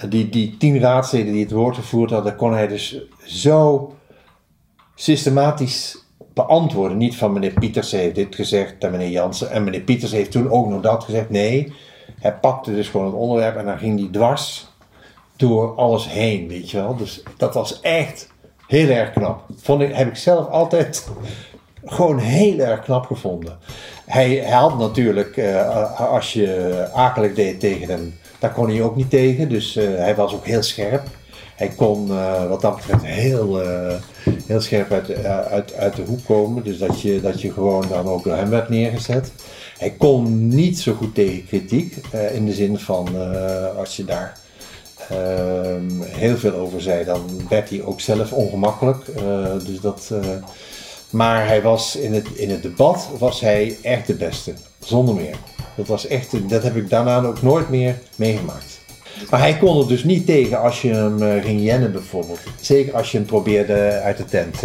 die, 0.09 0.29
die 0.29 0.57
tien 0.57 0.79
raadsleden 0.79 1.33
die 1.33 1.43
het 1.43 1.51
woord 1.51 1.75
gevoerd 1.75 2.11
hadden, 2.11 2.35
kon 2.35 2.53
hij 2.53 2.67
dus 2.67 2.97
zo 3.25 3.93
systematisch 4.95 6.05
beantwoorden. 6.33 6.97
Niet 6.97 7.15
van 7.15 7.33
meneer 7.33 7.53
Pieters 7.53 7.91
heeft 7.91 8.15
dit 8.15 8.35
gezegd 8.35 8.83
en 8.83 8.91
meneer 8.91 9.09
Jansen. 9.09 9.51
En 9.51 9.63
meneer 9.63 9.81
Pieters 9.81 10.11
heeft 10.11 10.31
toen 10.31 10.49
ook 10.49 10.67
nog 10.67 10.81
dat 10.81 11.03
gezegd. 11.03 11.29
Nee, 11.29 11.73
hij 12.19 12.33
pakte 12.33 12.73
dus 12.75 12.87
gewoon 12.87 13.05
het 13.05 13.15
onderwerp 13.15 13.55
en 13.55 13.65
dan 13.65 13.77
ging 13.77 13.99
hij 13.99 14.09
dwars 14.11 14.67
door 15.35 15.75
alles 15.75 16.09
heen, 16.09 16.47
weet 16.47 16.71
je 16.71 16.77
wel. 16.77 16.95
Dus 16.95 17.23
dat 17.37 17.53
was 17.53 17.79
echt 17.81 18.31
heel 18.67 18.89
erg 18.89 19.11
knap. 19.11 19.45
Vond 19.55 19.81
ik, 19.81 19.95
heb 19.95 20.07
ik 20.07 20.15
zelf 20.15 20.49
altijd 20.49 21.07
gewoon 21.85 22.17
heel 22.17 22.59
erg 22.59 22.83
knap 22.83 23.05
gevonden. 23.05 23.57
Hij, 24.05 24.29
hij 24.35 24.57
had 24.57 24.77
natuurlijk, 24.77 25.37
eh, 25.37 25.99
als 25.99 26.33
je 26.33 26.87
akelig 26.93 27.33
deed 27.33 27.59
tegen 27.59 27.87
hem, 27.87 28.17
daar 28.39 28.51
kon 28.51 28.69
hij 28.69 28.81
ook 28.81 28.95
niet 28.95 29.09
tegen. 29.09 29.49
Dus 29.49 29.75
eh, 29.75 29.85
hij 29.95 30.15
was 30.15 30.33
ook 30.33 30.45
heel 30.45 30.63
scherp. 30.63 31.07
Hij 31.55 31.67
kon 31.67 32.11
eh, 32.11 32.47
wat 32.47 32.61
dat 32.61 32.75
betreft 32.75 33.03
heel, 33.03 33.61
heel 34.45 34.61
scherp 34.61 34.91
uit, 34.91 35.25
uit, 35.25 35.73
uit 35.73 35.95
de 35.95 36.01
hoek 36.01 36.25
komen. 36.25 36.63
Dus 36.63 36.77
dat 36.77 37.01
je, 37.01 37.21
dat 37.21 37.41
je 37.41 37.51
gewoon 37.51 37.85
dan 37.89 38.07
ook 38.07 38.23
door 38.23 38.35
hem 38.35 38.49
werd 38.49 38.69
neergezet. 38.69 39.31
Hij 39.77 39.89
kon 39.89 40.47
niet 40.47 40.79
zo 40.79 40.93
goed 40.93 41.15
tegen 41.15 41.45
kritiek. 41.45 41.95
in 42.33 42.45
de 42.45 42.53
zin 42.53 42.79
van 42.79 43.07
als 43.77 43.95
je 43.95 44.05
daar 44.05 44.37
ehm, 45.09 46.01
heel 46.01 46.37
veel 46.37 46.53
over 46.53 46.81
zei, 46.81 47.05
dan 47.05 47.21
werd 47.49 47.69
hij 47.69 47.83
ook 47.83 47.99
zelf 48.01 48.31
ongemakkelijk. 48.31 49.05
Dus 49.65 49.79
dat, 49.79 50.11
maar 51.13 51.47
hij 51.47 51.61
was 51.61 51.95
in 51.95 52.13
het, 52.13 52.27
in 52.35 52.49
het 52.49 52.61
debat 52.61 53.07
was 53.17 53.39
hij 53.39 53.77
echt 53.81 54.07
de 54.07 54.13
beste, 54.13 54.53
zonder 54.79 55.15
meer. 55.15 55.35
Dat, 55.75 55.87
was 55.87 56.07
echt, 56.07 56.49
dat 56.49 56.63
heb 56.63 56.75
ik 56.75 56.89
daarna 56.89 57.23
ook 57.23 57.41
nooit 57.41 57.69
meer 57.69 57.99
meegemaakt. 58.15 58.81
Maar 59.29 59.39
hij 59.39 59.57
kon 59.57 59.81
er 59.81 59.87
dus 59.87 60.03
niet 60.03 60.25
tegen 60.25 60.61
als 60.61 60.81
je 60.81 60.93
hem 60.93 61.21
eh, 61.23 61.43
ging 61.43 61.61
jennen 61.61 61.91
bijvoorbeeld. 61.91 62.39
Zeker 62.61 62.95
als 62.95 63.11
je 63.11 63.17
hem 63.17 63.25
probeerde 63.25 64.01
uit 64.03 64.17
de 64.17 64.25
tent 64.25 64.55
eh, 64.55 64.61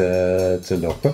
te 0.67 0.79
lokken. 0.81 1.13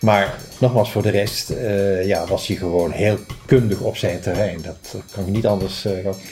Maar 0.00 0.38
nogmaals, 0.58 0.92
voor 0.92 1.02
de 1.02 1.10
rest 1.10 1.50
eh, 1.50 2.06
ja, 2.06 2.26
was 2.26 2.46
hij 2.46 2.56
gewoon 2.56 2.90
heel 2.90 3.18
kundig 3.46 3.80
op 3.80 3.96
zijn 3.96 4.20
terrein. 4.20 4.62
Dat 4.62 5.02
kan 5.12 5.26
ik 5.26 5.32
niet 5.32 5.46
anders 5.46 5.86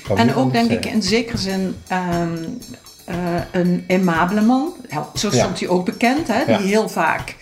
kan, 0.06 0.16
En 0.18 0.26
niet 0.26 0.34
ook 0.34 0.42
anders 0.42 0.68
denk 0.68 0.84
ik 0.84 0.92
in 0.92 1.02
zekere 1.02 1.38
zin 1.38 1.76
eh, 3.10 3.40
een 3.52 3.84
aimabele 3.88 4.40
man. 4.40 4.72
Zo 5.14 5.28
Ja. 5.30 5.38
stond 5.38 5.60
hij 5.60 5.68
ook 5.68 5.84
bekend, 5.84 6.28
hè? 6.28 6.42
Ja. 6.42 6.58
die 6.58 6.66
heel 6.66 6.88
vaak... 6.88 7.36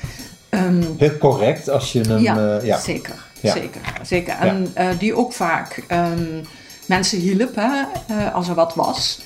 Heel 0.96 1.18
correct 1.18 1.68
als 1.68 1.92
je 1.92 2.00
hem... 2.00 2.18
ja, 2.18 2.58
eh, 2.58 2.66
ja. 2.66 2.78
zeker. 2.78 3.26
Ja. 3.40 3.52
zeker, 3.52 3.80
zeker. 4.02 4.34
En 4.34 4.68
eh, 4.74 4.88
die 4.98 5.16
ook 5.16 5.32
vaak 5.32 5.84
ehm, 5.86 6.42
mensen 6.86 7.18
hielp 7.18 7.54
hè, 7.54 7.82
eh, 8.06 8.34
als 8.34 8.48
er 8.48 8.54
wat 8.54 8.74
was. 8.74 9.20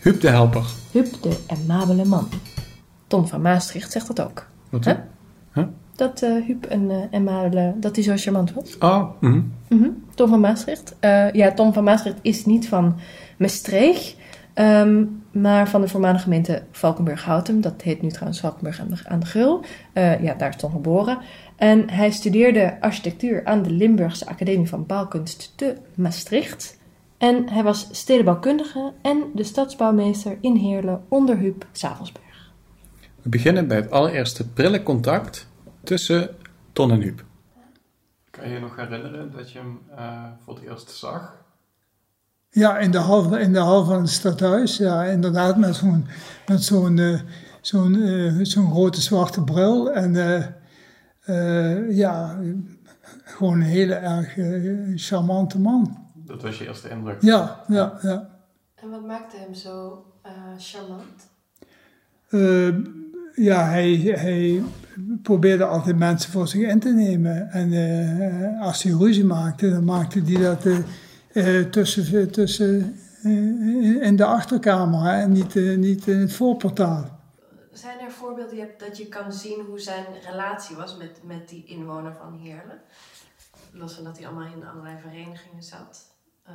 Huub 0.00 0.20
de 0.20 0.28
Helper. 0.28 0.64
Huub 0.92 1.22
de 1.22 1.36
aimabele 1.46 2.04
man. 2.04 2.28
Tom 3.06 3.26
van 3.28 3.40
Maastricht 3.40 3.92
zegt 3.92 4.06
dat 4.06 4.20
ook. 4.20 4.46
Wat 4.70 4.84
Hè? 4.84 4.92
dan? 4.92 5.02
Huh? 5.52 5.64
Dat 5.96 6.22
eh 6.22 6.44
Huub 6.46 6.66
een 6.68 6.90
eh, 6.90 6.96
aimabele, 7.12 7.74
dat 7.76 7.96
hij 7.96 8.04
zo 8.04 8.12
charmant 8.16 8.52
was. 8.52 8.78
Oh, 8.78 9.10
mhm. 9.20 9.40
Mhm. 9.68 9.88
Tom 10.14 10.28
van 10.28 10.40
Maastricht. 10.40 10.94
Eh, 11.00 11.32
ja, 11.32 11.52
Tom 11.52 11.72
van 11.72 11.84
Maastricht 11.84 12.18
is 12.22 12.44
niet 12.44 12.68
van 12.68 12.96
Maastricht, 13.38 14.16
ehm, 14.56 15.04
maar 15.30 15.68
van 15.68 15.80
de 15.80 15.88
voormalige 15.88 16.22
gemeente 16.22 16.62
Valkenburg-Houten. 16.70 17.60
Dat 17.60 17.82
heet 17.82 18.02
nu 18.02 18.08
trouwens 18.08 18.40
Valkenburg 18.40 18.80
aan 18.80 18.88
de, 18.88 18.96
aan 19.04 19.20
de 19.20 19.26
Grul. 19.26 19.64
Eh, 19.92 20.22
ja, 20.22 20.34
daar 20.34 20.48
is 20.48 20.56
Tom 20.56 20.70
geboren. 20.70 21.18
En 21.56 21.90
hij 21.90 22.10
studeerde 22.10 22.80
architectuur 22.80 23.44
aan 23.44 23.62
de 23.62 23.70
Limburgse 23.70 24.26
Academie 24.26 24.68
van 24.68 24.86
Bouwkunst 24.86 25.52
te 25.56 25.76
Maastricht. 25.94 26.78
En 27.18 27.48
hij 27.48 27.62
was 27.62 27.88
stedenbouwkundige 27.90 28.92
en 29.02 29.24
de 29.34 29.44
stadsbouwmeester 29.44 30.38
in 30.40 30.54
Heerlen 30.54 31.04
onder 31.08 31.36
Huub 31.36 31.66
Savelsberg. 31.72 32.52
We 33.22 33.28
beginnen 33.28 33.68
bij 33.68 33.76
het 33.76 33.90
allereerste 33.90 34.48
prille 34.48 34.82
contact 34.82 35.48
tussen 35.84 36.36
Ton 36.72 36.90
en 36.90 37.00
Huub. 37.00 37.24
Kan 38.30 38.48
je 38.48 38.54
je 38.54 38.60
nog 38.60 38.76
herinneren 38.76 39.32
dat 39.32 39.52
je 39.52 39.58
hem 39.58 39.80
eh, 39.96 40.24
voor 40.44 40.54
het 40.54 40.64
eerst 40.64 40.90
zag? 40.90 41.45
Ja, 42.56 42.78
in 42.78 42.90
de 42.90 42.98
hal, 42.98 43.36
in 43.36 43.52
de 43.52 43.58
hal 43.58 43.84
van 43.84 44.00
het 44.00 44.10
stadhuis. 44.10 44.76
Ja, 44.76 45.04
inderdaad, 45.04 45.56
met 45.56 45.76
zo'n 45.76 46.06
met 46.46 46.62
zo'n 46.62 46.98
eh, 46.98 47.20
zo'n 47.60 48.02
eh, 48.02 48.38
zo'n 48.42 48.70
grote 48.70 49.00
zwarte 49.00 49.42
bril. 49.44 49.92
En 49.92 50.16
eh, 50.16 50.44
eh, 51.24 51.96
ja, 51.96 52.38
gewoon 53.24 53.54
een 53.54 53.62
hele 53.62 53.94
erg 53.94 54.36
charmante 54.94 55.58
man. 55.60 55.96
Dat 56.14 56.42
was 56.42 56.58
je 56.58 56.66
eerste 56.66 56.88
indruk. 56.88 57.22
Ja, 57.22 57.64
ja, 57.68 57.98
ja. 58.02 58.28
En 58.74 58.90
wat 58.90 59.06
maakte 59.06 59.36
hem 59.36 59.54
zo 59.54 60.04
eh, 60.22 60.32
charmant? 60.58 61.28
Eh, 62.28 62.74
ja, 63.44 63.64
hij, 63.68 63.92
hij 64.14 64.62
probeerde 65.22 65.64
altijd 65.64 65.96
mensen 65.98 66.30
voor 66.30 66.48
zich 66.48 66.68
in 66.68 66.80
te 66.80 66.92
nemen. 66.92 67.50
En 67.50 67.72
eh, 67.72 68.62
als 68.62 68.82
hij 68.82 68.92
ruzie 68.92 69.24
maakte, 69.24 69.70
dan 69.70 69.84
maakte 69.84 70.20
hij 70.24 70.42
dat 70.42 70.64
tussen, 71.70 72.30
tussen, 72.30 72.98
eh, 73.22 74.02
in 74.02 74.16
de 74.16 74.24
achterkamer 74.24 75.12
en 75.12 75.32
niet, 75.32 75.56
eh, 75.56 75.76
niet 75.76 76.06
in 76.06 76.18
het 76.18 76.32
voorportaal. 76.32 77.18
Zijn 77.72 78.00
er 78.00 78.10
voorbeelden 78.10 78.56
je 78.56 78.74
dat 78.78 78.96
je 78.96 79.06
kan 79.06 79.32
zien 79.32 79.64
hoe 79.68 79.80
zijn 79.80 80.04
relatie 80.30 80.76
was 80.76 80.96
met, 80.96 81.20
met 81.24 81.48
die 81.48 81.64
inwoner 81.66 82.12
van 82.14 82.38
Heerlen? 82.42 82.80
Los 83.72 83.94
van 83.94 84.04
dat 84.04 84.18
hij 84.18 84.26
allemaal 84.26 84.52
in 84.54 84.66
allerlei 84.66 84.96
verenigingen 85.00 85.62
zat. 85.62 86.14
Eh, 86.44 86.54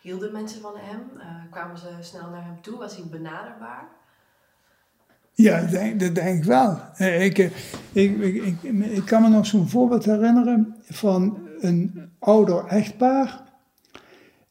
hielden 0.00 0.32
mensen 0.32 0.60
van 0.60 0.74
hem? 0.76 1.00
Eh, 1.20 1.26
kwamen 1.50 1.78
ze 1.78 1.88
snel 2.00 2.30
naar 2.30 2.44
hem 2.44 2.62
toe? 2.62 2.78
Was 2.78 2.96
hij 2.96 3.04
benaderbaar? 3.10 3.88
Ja, 5.34 5.60
denk, 5.60 6.00
dat 6.00 6.14
denk 6.14 6.38
ik 6.38 6.44
wel. 6.44 6.78
Eh, 6.96 7.24
Ik, 7.24 7.38
eh, 7.38 7.50
ik, 7.92 8.18
ik, 8.18 8.42
ik, 8.62 8.62
ik 8.82 9.04
kan 9.04 9.22
me 9.22 9.28
nog 9.28 9.46
zo'n 9.46 9.68
voorbeeld 9.68 10.04
herinneren 10.04 10.76
van 10.88 11.48
een 11.60 12.10
ouder 12.18 12.66
echtpaar. 12.66 13.40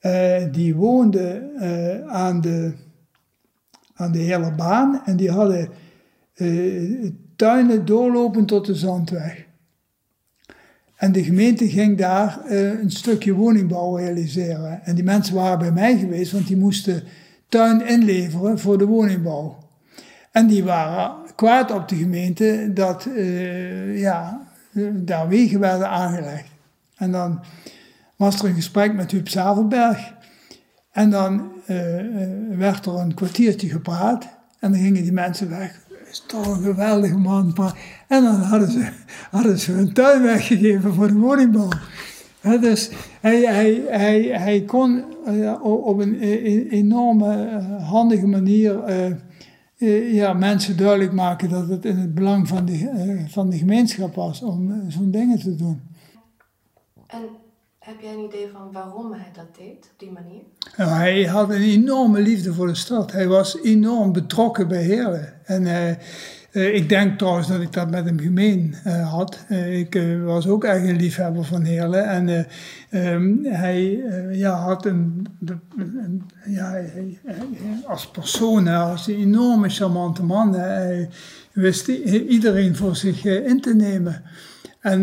Eh, 0.01 0.43
die 0.51 0.75
woonde 0.75 1.51
eh, 1.59 2.13
aan, 2.13 2.41
de, 2.41 2.73
aan 3.93 4.11
de 4.11 4.19
hele 4.19 4.51
baan 4.51 5.01
en 5.05 5.15
die 5.15 5.31
hadden 5.31 5.69
eh, 6.33 7.11
tuinen 7.35 7.85
doorlopend 7.85 8.47
tot 8.47 8.65
de 8.65 8.75
Zandweg. 8.75 9.45
En 10.95 11.11
de 11.11 11.23
gemeente 11.23 11.69
ging 11.69 11.97
daar 11.97 12.39
een 12.49 12.91
stukje 12.91 13.33
woningbouw 13.33 13.95
realiseren. 13.95 14.83
En 14.83 14.95
die 14.95 15.03
mensen 15.03 15.35
waren 15.35 15.59
bij 15.59 15.71
mij 15.71 15.97
geweest, 15.97 16.31
want 16.31 16.47
die 16.47 16.57
moesten 16.57 17.03
tuin 17.49 17.87
inleveren 17.87 18.59
voor 18.59 18.77
de 18.77 18.85
woningbouw. 18.85 19.57
En 20.31 20.47
die 20.47 20.63
waren 20.63 21.15
kwaad 21.35 21.71
op 21.71 21.87
de 21.87 21.95
gemeente 21.95 22.71
dat 22.73 23.07
ja, 23.93 24.47
daar 24.93 25.27
wegen 25.27 25.59
werden 25.59 25.89
aangelegd. 25.89 26.49
En 26.95 27.11
dan 27.11 27.39
was 28.21 28.39
er 28.39 28.45
een 28.45 28.55
gesprek 28.55 28.93
met 28.93 29.11
Huub 29.11 29.29
Zavelberg. 29.29 30.13
En 30.91 31.09
dan 31.09 31.51
eh, 31.65 31.99
eh, 31.99 32.57
werd 32.57 32.85
er 32.85 32.93
een 32.93 33.13
kwartiertje 33.13 33.69
gepraat. 33.69 34.27
En 34.59 34.71
dan 34.71 34.81
gingen 34.81 35.03
die 35.03 35.11
mensen 35.11 35.49
weg. 35.49 35.79
Is 36.11 36.23
een 36.45 36.61
geweldige 36.61 37.17
man. 37.17 37.55
En 38.07 38.23
dan 38.23 38.35
hadden 38.35 38.71
ze, 38.71 38.91
hadden 39.31 39.59
ze 39.59 39.71
hun 39.71 39.93
tuin 39.93 40.21
weggegeven 40.21 40.93
voor 40.93 41.07
de 41.07 41.13
woningbouw. 41.13 41.69
Dus 42.41 42.89
hij, 43.21 43.41
hij, 43.41 43.83
hij, 43.87 44.21
hij 44.21 44.61
kon 44.61 45.03
eh, 45.25 45.63
op 45.63 45.97
een 45.97 46.19
eh, 46.19 46.71
enorme 46.71 47.61
handige 47.81 48.27
manier 48.27 48.79
ja, 50.11 50.33
mensen 50.33 50.77
duidelijk 50.77 51.13
maken 51.13 51.49
dat 51.49 51.69
het 51.69 51.85
in 51.85 51.97
het 51.97 52.15
belang 52.15 52.47
van 52.47 52.65
de, 52.65 53.23
van 53.27 53.49
de 53.49 53.57
gemeenschap 53.57 54.15
was 54.15 54.41
om 54.41 54.85
zo'n 54.87 55.11
dingen 55.11 55.39
te 55.39 55.55
doen. 55.55 55.81
En 57.07 57.40
heb 57.81 57.95
jij 58.01 58.13
een 58.13 58.23
idee 58.23 58.49
van 58.53 58.71
waarom 58.71 59.11
hij 59.11 59.31
dat 59.33 59.55
deed 59.57 59.89
op 59.91 59.99
die 59.99 60.11
manier? 60.11 60.41
Nou, 60.77 60.91
hij 60.91 61.23
had 61.25 61.49
een 61.49 61.61
enorme 61.61 62.21
liefde 62.21 62.53
voor 62.53 62.67
de 62.67 62.75
stad. 62.75 63.11
Hij 63.11 63.27
was 63.27 63.61
enorm 63.61 64.11
betrokken 64.11 64.67
bij 64.67 64.83
Heerlen. 64.83 65.33
En 65.45 65.65
eh, 65.65 65.89
eh, 66.51 66.75
ik 66.75 66.89
denk 66.89 67.17
trouwens 67.17 67.47
dat 67.47 67.61
ik 67.61 67.73
dat 67.73 67.89
met 67.91 68.05
hem 68.05 68.19
gemeen 68.19 68.75
eh, 68.83 69.11
had. 69.11 69.45
Ik 69.69 70.01
was 70.23 70.47
ook 70.47 70.63
echt 70.63 70.83
een 70.83 70.95
liefhebber 70.95 71.43
van 71.43 71.63
Heerlen. 71.63 72.07
En 72.07 72.29
eh, 72.29 73.13
ehm, 73.13 73.43
hij 73.43 74.03
ja, 74.31 74.53
had 74.53 74.85
een, 74.85 75.27
ja, 76.45 76.69
hij- 76.71 77.19
als 77.87 78.07
persoon, 78.07 78.65
hij 78.65 78.97
een 79.07 79.15
enorme 79.15 79.69
charmante 79.69 80.23
man. 80.23 80.53
Hij 80.53 81.09
wist 81.51 81.87
iedereen 81.87 82.75
voor 82.75 82.95
zich 82.95 83.25
in 83.25 83.61
te 83.61 83.75
nemen. 83.75 84.23
En 84.79 85.01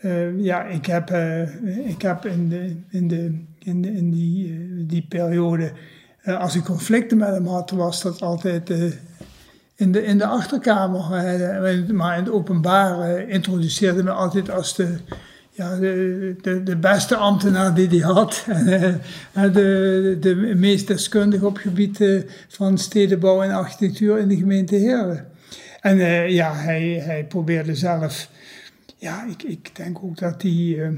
eh, 0.00 0.38
ja, 0.38 0.64
ik 0.64 0.86
heb, 0.86 1.10
eh, 1.10 1.88
ik 1.88 2.02
heb 2.02 2.26
in, 2.26 2.48
de, 2.48 2.76
in, 2.88 3.08
de, 3.08 3.44
in, 3.58 3.82
de, 3.82 3.92
in 3.92 4.10
die, 4.10 4.52
eh, 4.52 4.88
die 4.88 5.06
periode, 5.08 5.72
als 6.24 6.54
ik 6.54 6.64
conflicten 6.64 7.18
met 7.18 7.28
hem 7.28 7.46
had, 7.46 7.70
was 7.70 8.02
dat 8.02 8.22
altijd 8.22 8.70
in, 9.74 9.92
de, 9.92 10.04
in 10.04 10.18
de 10.18 10.26
achterkamer. 10.26 11.00
maar 11.92 12.18
in 12.18 12.24
het 12.24 12.32
openbaar 12.32 13.18
introduceerde 13.28 14.02
me 14.02 14.10
altijd 14.10 14.50
als 14.50 14.74
de, 14.74 14.96
ja, 15.50 15.76
de, 15.76 16.60
de, 16.64 16.76
beste 16.76 17.16
ambtenaar 17.16 17.74
die 17.74 17.88
hij 17.88 17.98
had. 17.98 18.46
De, 19.52 20.16
de 20.20 20.34
meest 20.56 20.86
deskundige 20.86 21.46
op 21.46 21.54
het 21.54 21.62
gebied 21.62 22.24
van 22.48 22.78
stedenbouw 22.78 23.42
en 23.42 23.50
architectuur 23.50 24.18
in 24.18 24.28
de 24.28 24.36
gemeente 24.36 24.76
Heerlen. 24.76 25.26
En 25.80 25.96
ja, 26.32 26.54
hij, 26.54 27.02
hij 27.04 27.24
probeerde 27.24 27.74
zelf 27.74 28.28
ja, 29.00 29.24
ik, 29.24 29.42
ik 29.42 29.76
denk 29.76 29.98
ook 30.04 30.18
dat 30.18 30.42
hij 30.42 30.78
eh, 30.82 30.92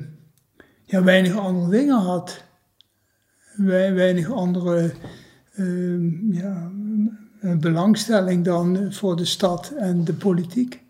ja, 0.85 1.03
weinig 1.03 1.37
andere 1.37 1.71
dingen 1.71 1.99
had. 1.99 2.45
Wei- 3.57 3.93
weinig 3.93 4.31
andere 4.33 4.93
eh, 5.53 6.33
ja, 6.33 6.71
belangstelling 7.41 8.45
dan 8.45 8.93
voor 8.93 9.17
de 9.17 9.25
stad 9.25 9.73
en 9.77 10.05
de 10.05 10.15
politiek. 10.15 10.81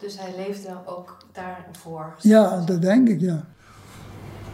Dus 0.00 0.18
hij 0.18 0.34
leefde 0.36 0.78
ook 0.86 1.16
daarvoor. 1.32 2.14
Ja, 2.20 2.64
dat 2.64 2.82
denk 2.82 3.08
ik, 3.08 3.20
ja. 3.20 3.48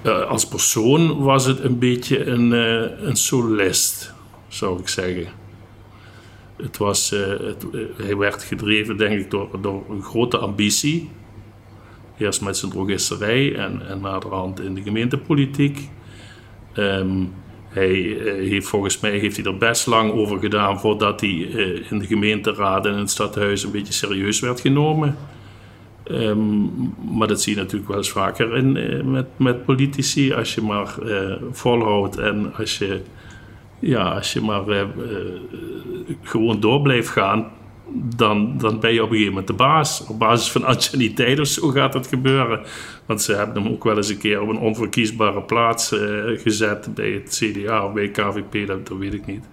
Eh, 0.03 0.29
als 0.29 0.47
persoon 0.49 1.23
was 1.23 1.44
het 1.47 1.61
een 1.61 1.79
beetje 1.79 2.25
een, 2.25 2.53
eh, 2.53 3.07
een 3.07 3.16
solist, 3.16 4.12
zou 4.49 4.81
ik 4.81 4.88
zeggen. 4.88 5.27
Het 6.57 6.77
was, 6.77 7.12
eh, 7.12 7.29
het, 7.29 7.64
eh, 7.73 7.81
hij 7.97 8.16
werd 8.16 8.42
gedreven, 8.42 8.97
denk 8.97 9.20
ik, 9.20 9.31
door, 9.31 9.61
door 9.62 9.85
een 9.90 10.03
grote 10.03 10.38
ambitie. 10.38 11.11
Eerst 12.18 12.40
met 12.40 12.57
zijn 12.57 12.70
drogisterij 12.70 13.55
en, 13.55 13.88
en 13.88 14.00
naderhand 14.00 14.61
in 14.61 14.74
de 14.74 14.83
gemeentepolitiek. 14.83 15.90
Ehm, 16.72 17.24
Hij 17.74 18.18
eh, 18.18 18.48
heeft 18.48 18.66
volgens 18.66 19.00
mij 19.00 19.18
heeft 19.18 19.37
hij 19.37 19.44
er 19.44 19.59
best 19.59 19.87
lang 19.87 20.12
over 20.12 20.38
gedaan 20.38 20.81
voordat 20.81 21.20
hij 21.20 21.48
eh, 21.55 21.90
in 21.90 21.98
de 21.98 22.07
gemeenteraad 22.07 22.87
en 22.87 22.92
in 22.92 22.98
het 22.98 23.11
stadhuis 23.11 23.64
een 23.64 23.70
beetje 23.70 23.92
serieus 23.92 24.40
werd 24.40 24.61
genomen. 24.61 25.16
Ehm, 26.05 26.62
maar 27.16 27.29
dat 27.29 27.42
zie 27.42 27.55
je 27.55 27.61
natuurlijk 27.61 27.88
wel 27.88 27.96
eens 27.98 28.11
vaker 28.11 28.57
in, 28.57 28.77
eh, 28.77 29.03
met, 29.03 29.27
met 29.37 29.64
politici. 29.64 30.33
Als 30.33 30.55
je 30.55 30.62
maar 30.62 30.94
volhoudt 31.53 32.18
en 32.18 32.55
als 32.55 32.79
je, 32.79 33.00
ja, 33.79 34.03
als 34.09 34.33
je 34.33 34.40
maar 34.40 34.87
gewoon 36.22 36.61
door 36.61 36.83
blijft 36.83 37.09
gaan, 37.09 37.50
dan, 37.92 38.59
dan 38.59 38.81
ben 38.81 38.92
je 38.92 39.03
op 39.03 39.09
een 39.09 39.12
gegeven 39.12 39.33
moment 39.33 39.47
de 39.47 39.53
baas. 39.53 40.07
Op 40.07 40.18
basis 40.18 40.51
van 40.51 40.64
anciëniteit 40.75 41.40
of 41.40 41.47
zo 41.47 41.68
gaat 41.68 41.92
dat 41.92 42.07
gebeuren. 42.07 42.61
Want 43.07 43.23
ze 43.23 43.35
hebben 43.35 43.62
hem 43.62 43.73
ook 43.73 43.85
wel 43.85 43.97
eens 43.97 44.09
een 44.09 44.18
keer 44.18 44.42
op 44.42 44.49
een 44.49 44.59
onverkiesbare 44.59 45.42
plaats 45.42 45.92
eh, 45.92 46.01
gezet 46.25 46.94
bij 46.94 47.11
het 47.11 47.42
CDA 47.42 47.87
of 47.87 47.92
bij 47.92 48.09
KVP, 48.09 48.66
dat, 48.66 48.99
weet 48.99 49.14
ik 49.14 49.27
niet. 49.27 49.44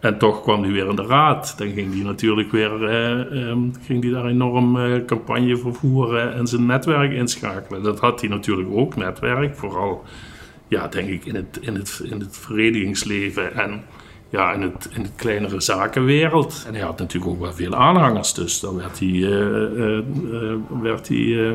En 0.00 0.18
toch 0.18 0.42
kwam 0.42 0.62
hij 0.62 0.72
weer 0.72 0.88
in 0.88 0.96
de 0.96 1.06
raad. 1.06 1.54
Dan 1.58 1.68
ging 1.72 1.94
hij 1.94 2.02
natuurlijk 2.02 2.52
weer 2.52 2.84
eh, 2.84 3.48
ehm, 3.48 3.58
ging 3.86 4.02
hij 4.02 4.12
daar 4.12 4.26
enorm 4.26 4.78
eh, 4.78 5.04
campagne 5.04 5.56
voor 5.56 5.74
voeren 5.74 6.34
en 6.34 6.46
zijn 6.46 6.66
netwerk 6.66 7.12
inschakelen. 7.12 7.82
Dat 7.82 8.00
had 8.00 8.20
hij 8.20 8.30
natuurlijk 8.30 8.68
ook, 8.72 8.96
netwerk. 8.96 9.56
Vooral, 9.56 10.04
ja, 10.68 10.88
denk 10.88 11.08
ik, 11.08 11.24
in 11.24 11.34
het, 11.34 11.58
in 11.60 11.74
het, 11.74 12.00
in 12.04 12.20
het 12.20 12.36
verenigingsleven 12.36 13.54
en 13.54 13.82
ja, 14.28 14.52
in, 14.52 14.62
het, 14.62 14.88
in 14.94 15.02
het 15.02 15.12
kleinere 15.16 15.60
zakenwereld. 15.60 16.64
En 16.66 16.74
hij 16.74 16.82
had 16.82 16.98
natuurlijk 16.98 17.32
ook 17.32 17.40
wel 17.40 17.52
veel 17.52 17.74
aanhangers. 17.74 18.34
Dus 18.34 18.60
dan 18.60 18.76
werd 18.76 18.98
hij, 18.98 19.08
eh, 19.08 19.64
eh, 19.64 19.98
eh, 19.98 20.58
werd 20.80 21.08
hij 21.08 21.50
eh, 21.50 21.52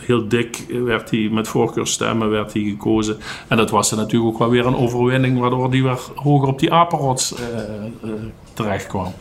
heel 0.00 0.28
dik, 0.28 0.64
werd 0.68 1.10
hij 1.10 1.28
met 1.32 1.48
voorkeurstemmen 1.48 2.30
werd 2.30 2.52
hij 2.52 2.62
gekozen. 2.62 3.18
En 3.48 3.56
dat 3.56 3.70
was 3.70 3.90
dan 3.90 3.98
natuurlijk 3.98 4.32
ook 4.32 4.38
wel 4.38 4.50
weer 4.50 4.66
een 4.66 4.76
overwinning, 4.76 5.38
waardoor 5.38 5.70
hij 5.70 5.82
weer 5.82 5.98
hoger 6.14 6.48
op 6.48 6.58
die 6.58 6.72
apenrots 6.72 7.34
eh, 7.34 7.84
eh, 7.84 7.90
terecht 8.52 8.86
kwam. 8.86 9.12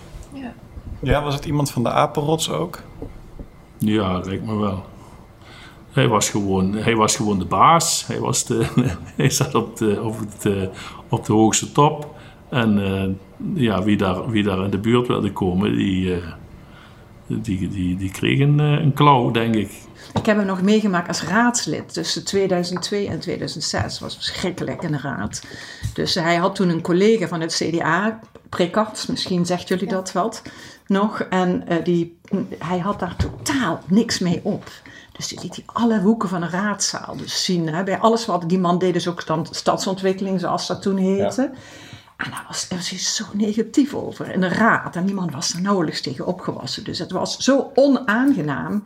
Ja, 0.99 1.23
was 1.23 1.33
het 1.33 1.45
iemand 1.45 1.71
van 1.71 1.83
de 1.83 1.89
Apenrots 1.89 2.49
ook? 2.49 2.79
Ja, 3.77 4.13
dat 4.13 4.25
lijkt 4.25 4.45
me 4.45 4.55
wel. 4.55 4.85
Hij 5.91 6.07
was 6.07 6.29
gewoon, 6.29 6.73
hij 6.73 6.95
was 6.95 7.15
gewoon 7.15 7.39
de 7.39 7.45
baas. 7.45 8.07
Hij, 8.07 8.19
was 8.19 8.45
de, 8.45 8.65
hij 9.17 9.29
zat 9.29 9.55
op 9.55 9.77
de, 9.77 10.01
op, 10.01 10.19
het, 10.19 10.45
eh, 10.45 10.67
op 11.09 11.25
de 11.25 11.33
hoogste 11.33 11.71
top. 11.71 12.10
En 12.51 12.83
eh, 12.83 13.09
ja, 13.63 13.83
wie, 13.83 13.97
daar, 13.97 14.29
wie 14.29 14.43
daar 14.43 14.63
in 14.63 14.69
de 14.69 14.79
buurt 14.79 15.07
wilde 15.07 15.31
komen, 15.31 15.75
die, 15.75 16.13
eh, 16.13 16.21
die, 17.27 17.69
die, 17.69 17.97
die 17.97 18.11
kreeg 18.11 18.39
een, 18.39 18.59
eh, 18.59 18.71
een 18.71 18.93
klauw, 18.93 19.31
denk 19.31 19.55
ik. 19.55 19.71
Ik 20.13 20.25
heb 20.25 20.37
hem 20.37 20.45
nog 20.45 20.61
meegemaakt 20.61 21.07
als 21.07 21.23
raadslid 21.23 21.93
tussen 21.93 22.25
2002 22.25 23.07
en 23.07 23.19
2006. 23.19 23.99
was 23.99 24.15
verschrikkelijk 24.15 24.81
in 24.81 24.91
de 24.91 24.97
raad. 24.97 25.43
Dus 25.93 26.15
hij 26.15 26.35
had 26.35 26.55
toen 26.55 26.69
een 26.69 26.81
collega 26.81 27.27
van 27.27 27.41
het 27.41 27.53
CDA, 27.53 28.19
Prekart, 28.49 29.07
misschien 29.07 29.45
zegt 29.45 29.67
jullie 29.67 29.87
dat 29.87 30.11
wat 30.11 30.41
nog. 30.87 31.21
En 31.21 31.67
eh, 31.67 31.83
die, 31.83 32.17
hij 32.57 32.79
had 32.79 32.99
daar 32.99 33.15
totaal 33.15 33.79
niks 33.87 34.19
mee 34.19 34.39
op. 34.43 34.71
Dus 35.11 35.27
die 35.27 35.39
liet 35.41 35.55
hij 35.55 35.65
alle 35.65 35.99
hoeken 35.99 36.29
van 36.29 36.41
de 36.41 36.49
raadzaal 36.49 37.17
dus 37.17 37.43
zien. 37.43 37.67
Hè. 37.67 37.83
Bij 37.83 37.99
alles 37.99 38.25
wat 38.25 38.49
die 38.49 38.59
man 38.59 38.77
deed, 38.77 38.93
dus 38.93 39.07
ook 39.07 39.25
dan 39.25 39.47
stadsontwikkeling, 39.51 40.39
zoals 40.39 40.67
dat 40.67 40.81
toen 40.81 40.97
heette. 40.97 41.51
En 42.23 42.31
daar 42.31 42.45
was, 42.47 42.67
daar 42.67 42.77
was 42.77 42.89
hij 42.89 42.99
zo 42.99 43.25
negatief 43.33 43.93
over 43.93 44.31
in 44.31 44.41
de 44.41 44.47
raad. 44.47 44.95
En 44.95 45.05
niemand 45.05 45.31
was 45.31 45.53
er 45.53 45.61
nauwelijks 45.61 46.01
tegen 46.01 46.25
opgewassen. 46.25 46.83
Dus 46.83 46.99
het 46.99 47.11
was 47.11 47.37
zo 47.37 47.71
onaangenaam 47.75 48.83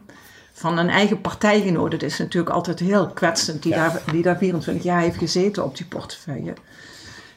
van 0.53 0.77
een 0.77 0.89
eigen 0.89 1.21
partijgenoot. 1.21 1.91
Het 1.91 2.03
is 2.03 2.17
natuurlijk 2.17 2.55
altijd 2.55 2.79
heel 2.79 3.07
kwetsend, 3.07 3.63
die, 3.63 3.73
daar, 3.73 4.01
die 4.11 4.21
daar 4.21 4.37
24 4.37 4.83
jaar 4.83 5.01
heeft 5.01 5.17
gezeten 5.17 5.63
op 5.63 5.77
die 5.77 5.85
portefeuille. 5.85 6.53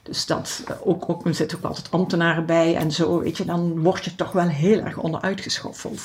Dus 0.03 0.27
dat, 0.27 0.65
ook, 0.85 1.09
ook, 1.09 1.27
er 1.27 1.35
zitten 1.35 1.59
ook 1.59 1.65
altijd 1.65 1.91
ambtenaren 1.91 2.47
bij 2.47 2.77
en 2.77 2.93
zo, 2.93 3.19
weet 3.19 3.37
je, 3.37 3.45
dan 3.45 3.83
word 3.83 4.05
je 4.05 4.15
toch 4.15 4.33
wel 4.33 4.49
heel 4.49 4.81
erg 4.81 4.97
onderuitgeschoffeld. 4.97 6.01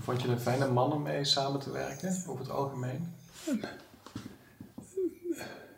Vond 0.00 0.22
je 0.22 0.28
een 0.28 0.40
fijne 0.40 0.70
man 0.70 0.92
om 0.92 1.02
mee 1.02 1.24
samen 1.24 1.60
te 1.60 1.70
werken, 1.70 2.22
over 2.26 2.40
het 2.40 2.50
algemeen? 2.50 3.14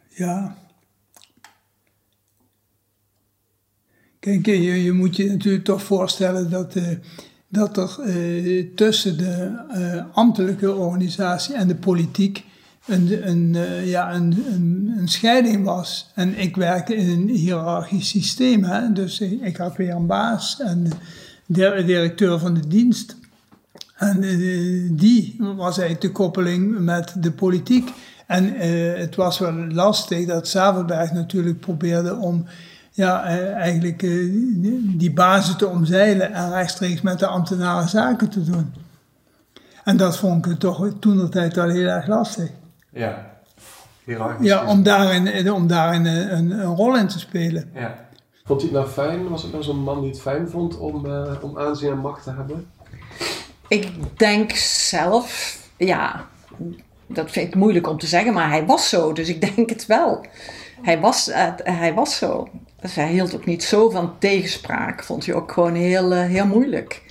Ja. 0.09 0.57
Kijk, 4.21 4.47
je, 4.47 4.83
je 4.83 4.93
moet 4.93 5.17
je 5.17 5.29
natuurlijk 5.29 5.65
toch 5.65 5.83
voorstellen 5.83 6.51
dat, 6.51 6.75
eh, 6.75 6.89
dat 7.49 7.77
er 7.77 7.99
eh, 8.01 8.67
tussen 8.75 9.19
de 9.19 9.65
eh, 9.71 10.05
ambtelijke 10.13 10.75
organisatie 10.75 11.55
en 11.55 11.69
de 11.69 11.75
politiek 11.75 12.45
een, 12.87 13.29
een, 13.29 13.57
ja, 13.85 14.15
een, 14.15 14.45
een, 14.99 15.09
scheiding 15.09 15.65
was. 15.65 16.11
En 16.15 16.39
ik 16.39 16.57
werkte 16.57 16.95
in 16.95 17.09
een 17.09 17.29
hiërarchisch 17.29 18.09
systeem, 18.09 18.65
hè? 18.65 18.93
dus 18.93 19.21
ik, 19.21 19.57
had 19.57 19.77
weer 19.77 19.95
een 19.95 20.07
baas 20.07 20.61
en 20.61 20.85
de 21.47 21.83
directeur 21.87 22.39
van 22.39 22.55
de 22.55 22.69
dienst. 22.69 23.17
En 23.97 24.21
die 24.97 25.37
was 25.39 25.79
eigenlijk 25.79 26.01
de 26.01 26.13
koppeling 26.13 26.79
met 26.79 27.15
de 27.19 27.33
politiek. 27.33 27.93
En 28.27 28.53
het 28.99 29.17
was 29.17 29.39
wel 29.39 29.53
lastig 29.53 30.27
dat 30.27 30.49
Zavelberg 30.49 31.13
natuurlijk 31.13 31.61
probeerde 31.61 32.17
om 32.17 32.47
ja, 32.91 33.25
eh, 33.25 33.53
eigenlijk 33.53 34.03
eh, 34.03 34.11
die 34.83 35.13
basis 35.13 35.57
te 35.57 35.69
omzeilen 35.69 36.33
en 36.33 36.53
rechtstreeks 36.53 37.01
met 37.01 37.19
de 37.19 37.27
ambtenaren 37.27 37.89
zaken 37.89 38.29
te 38.29 38.45
doen. 38.45 38.75
En 39.85 39.97
dat 39.97 40.19
vond 40.19 40.47
ik 40.47 40.59
toch 40.59 40.89
toen 41.01 41.17
de 41.17 41.29
tijd 41.29 41.55
wel 41.55 41.69
heel 41.69 41.89
erg 41.89 42.07
lastig. 42.07 42.51
Ja. 42.91 43.31
Hierarchisch. 44.05 44.47
Ja, 44.47 44.67
om 44.67 44.83
daarin, 44.83 45.53
om 45.53 45.67
daarin 45.67 46.05
een, 46.05 46.37
een, 46.37 46.51
een 46.51 46.75
rol 46.75 46.97
in 46.97 47.09
te 47.09 47.19
spelen. 47.19 47.71
Ja. 47.75 48.09
Vond 48.51 48.63
hij 48.63 48.71
het 48.71 48.81
nou 48.81 48.93
fijn? 48.93 49.29
Was 49.29 49.43
het 49.43 49.53
nou 49.53 49.65
zo'n 49.65 49.83
man 49.83 50.01
die 50.01 50.11
het 50.11 50.21
fijn 50.21 50.49
vond 50.49 50.79
om, 50.79 51.07
eh, 51.07 51.33
om 51.43 51.59
aanzien 51.59 51.91
en 51.91 51.99
macht 51.99 52.23
te 52.23 52.31
hebben? 52.31 52.71
Ik 53.69 54.19
denk 54.19 54.51
zelf, 54.53 55.59
ja, 55.77 56.27
dat 57.07 57.31
vind 57.31 57.49
ik 57.49 57.55
moeilijk 57.55 57.89
om 57.89 57.99
te 57.99 58.07
zeggen, 58.07 58.33
maar 58.33 58.49
hij 58.49 58.67
was 58.67 58.89
zo, 58.89 59.13
dus 59.13 59.29
ik 59.29 59.41
denk 59.55 59.71
het 59.71 59.87
wel. 59.87 60.27
Hij 60.83 61.01
was, 61.01 61.29
eh, 61.29 61.49
hij 61.63 61.95
was 61.95 62.17
zo. 62.17 62.49
Dus 62.81 62.95
hij 62.95 63.09
hield 63.09 63.35
ook 63.35 63.47
niet 63.47 63.65
zo 63.65 63.91
van 63.91 64.19
tegenspraak, 64.19 65.05
vond 65.05 65.27
hij 65.27 65.35
ook 65.35 65.53
gewoon 65.53 65.75
heel, 65.75 66.13
eh, 66.13 66.25
heel 66.25 66.47
moeilijk. 66.47 67.03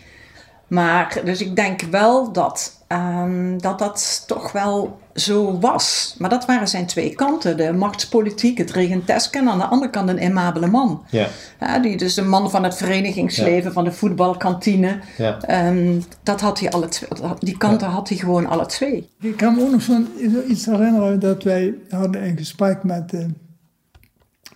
Maar, 0.68 1.22
dus 1.24 1.42
ik 1.42 1.56
denk 1.56 1.82
wel 1.82 2.32
dat, 2.32 2.84
ehm, 2.88 3.58
dat 3.58 3.80
dat 3.80 4.24
toch 4.28 4.52
wel 4.52 5.00
zo 5.14 5.60
was. 5.60 6.16
Maar 6.18 6.30
dat 6.30 6.46
waren 6.46 6.68
zijn 6.68 6.86
twee 6.86 7.16
kanten. 7.16 7.58
De 7.58 7.74
machtspolitiek, 7.74 8.58
het 8.58 8.72
regenteske 8.72 9.38
en 9.38 9.50
aan 9.50 9.58
de 9.58 9.66
andere 9.66 9.92
kant 9.92 10.10
een 10.10 10.20
aimabele 10.20 10.68
man. 10.68 11.04
Ja. 11.10 11.28
Ja, 11.60 11.80
die 11.80 11.98
dus 11.98 12.18
een 12.18 12.30
man 12.30 12.50
van 12.50 12.64
het 12.64 12.76
verenigingsleven, 12.76 13.74
van 13.74 13.84
de 13.84 13.92
voetbalkantine. 13.92 15.00
Ja. 15.18 15.38
Ehm, 15.42 16.00
dat 16.24 16.42
had 16.42 16.60
hij 16.60 16.72
alle 16.72 16.88
twee, 16.88 17.10
die 17.40 17.58
kanten 17.58 17.88
had 17.88 18.10
hij 18.10 18.18
gewoon 18.18 18.48
alle 18.48 18.66
twee. 18.66 19.10
Ik 19.22 19.38
kan 19.38 19.56
me 19.56 19.62
ook 19.62 19.72
nog 19.72 19.82
zo'n 19.82 20.08
iets 20.48 20.66
herinneren 20.66 21.20
dat 21.20 21.44
wij 21.44 21.74
hadden 21.90 22.24
een 22.24 22.38
gesprek 22.38 22.84
met, 22.84 23.14
eh, 23.14 23.26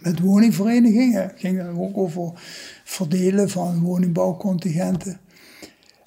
met 0.04 0.20
woningverenigingen. 0.20 1.22
Het 1.22 1.34
ging 1.36 1.58
dan 1.58 1.80
ook 1.80 1.98
over 1.98 2.32
verdelen 2.84 3.50
van 3.50 3.80
woningbouwcontingenten. 3.80 5.20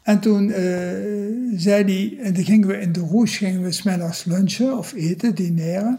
En 0.03 0.21
toen 0.21 0.51
eh, 0.51 0.65
zei 1.57 1.85
hij, 1.85 2.19
en 2.25 2.35
dan 2.35 2.45
gingen 2.45 2.69
we 2.69 2.79
in 2.79 2.93
de 2.93 3.01
roes, 3.01 3.37
gingen 3.37 3.63
we 3.63 3.73
smiddags 3.73 4.25
lunchen 4.25 4.79
of 4.79 4.93
eten, 4.93 5.35
dineren. 5.35 5.99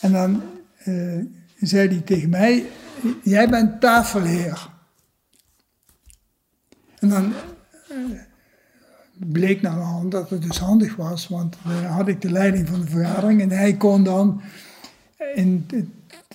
En 0.00 0.12
dan 0.12 0.42
eh, 0.78 1.18
zei 1.60 1.88
hij 1.88 2.00
tegen 2.00 2.28
mij, 2.28 2.64
jij 3.22 3.48
bent 3.48 3.80
tafelheer. 3.80 4.68
En 6.98 7.08
dan 7.08 7.32
eh, 7.88 7.96
bleek 9.14 9.62
naar 9.62 9.74
de 9.74 9.80
hand 9.80 10.10
dat 10.10 10.30
het 10.30 10.42
dus 10.42 10.58
handig 10.58 10.96
was, 10.96 11.28
want 11.28 11.56
dan 11.64 11.84
had 11.84 12.08
ik 12.08 12.20
de 12.20 12.30
leiding 12.30 12.68
van 12.68 12.80
de 12.80 12.86
vergadering 12.86 13.40
en 13.40 13.50
hij 13.50 13.76
kon 13.76 14.04
dan 14.04 14.40
in, 15.34 15.66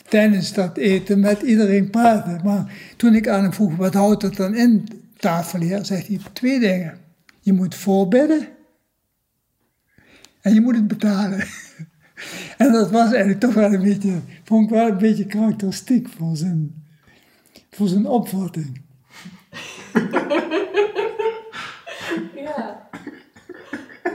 tijdens 0.08 0.54
dat 0.54 0.78
eten 0.78 1.20
met 1.20 1.42
iedereen 1.42 1.90
praten. 1.90 2.42
Maar 2.44 2.72
toen 2.98 3.16
ik 3.16 3.28
aan 3.28 3.42
hem 3.42 3.54
vroeg, 3.54 3.76
wat 3.76 3.94
houdt 3.94 4.22
het 4.22 4.36
dan 4.36 4.56
in, 4.56 4.88
tafelheer, 5.18 5.86
zegt 5.86 6.08
hij 6.08 6.20
twee 6.34 6.60
dingen. 6.60 6.98
Je 7.40 7.54
moet 7.54 7.76
voorbidden 7.76 8.48
en 10.42 10.54
je 10.54 10.62
moet 10.62 10.76
het 10.76 10.88
betalen. 10.88 11.44
En 12.58 12.72
dat 12.72 12.92
was 12.92 13.10
eigenlijk 13.10 13.40
toch 13.40 13.54
wel 13.54 13.74
een 13.74 13.84
beetje, 13.84 14.20
vond 14.44 14.64
ik 14.64 14.70
wel 14.70 14.88
een 14.88 14.98
beetje 14.98 15.26
karakteristiek 15.26 16.08
voor 16.18 16.36
zijn, 16.38 16.84
voor 17.72 17.88
zijn 17.88 18.06
opvatting. 18.06 18.82
Ja, 22.36 22.90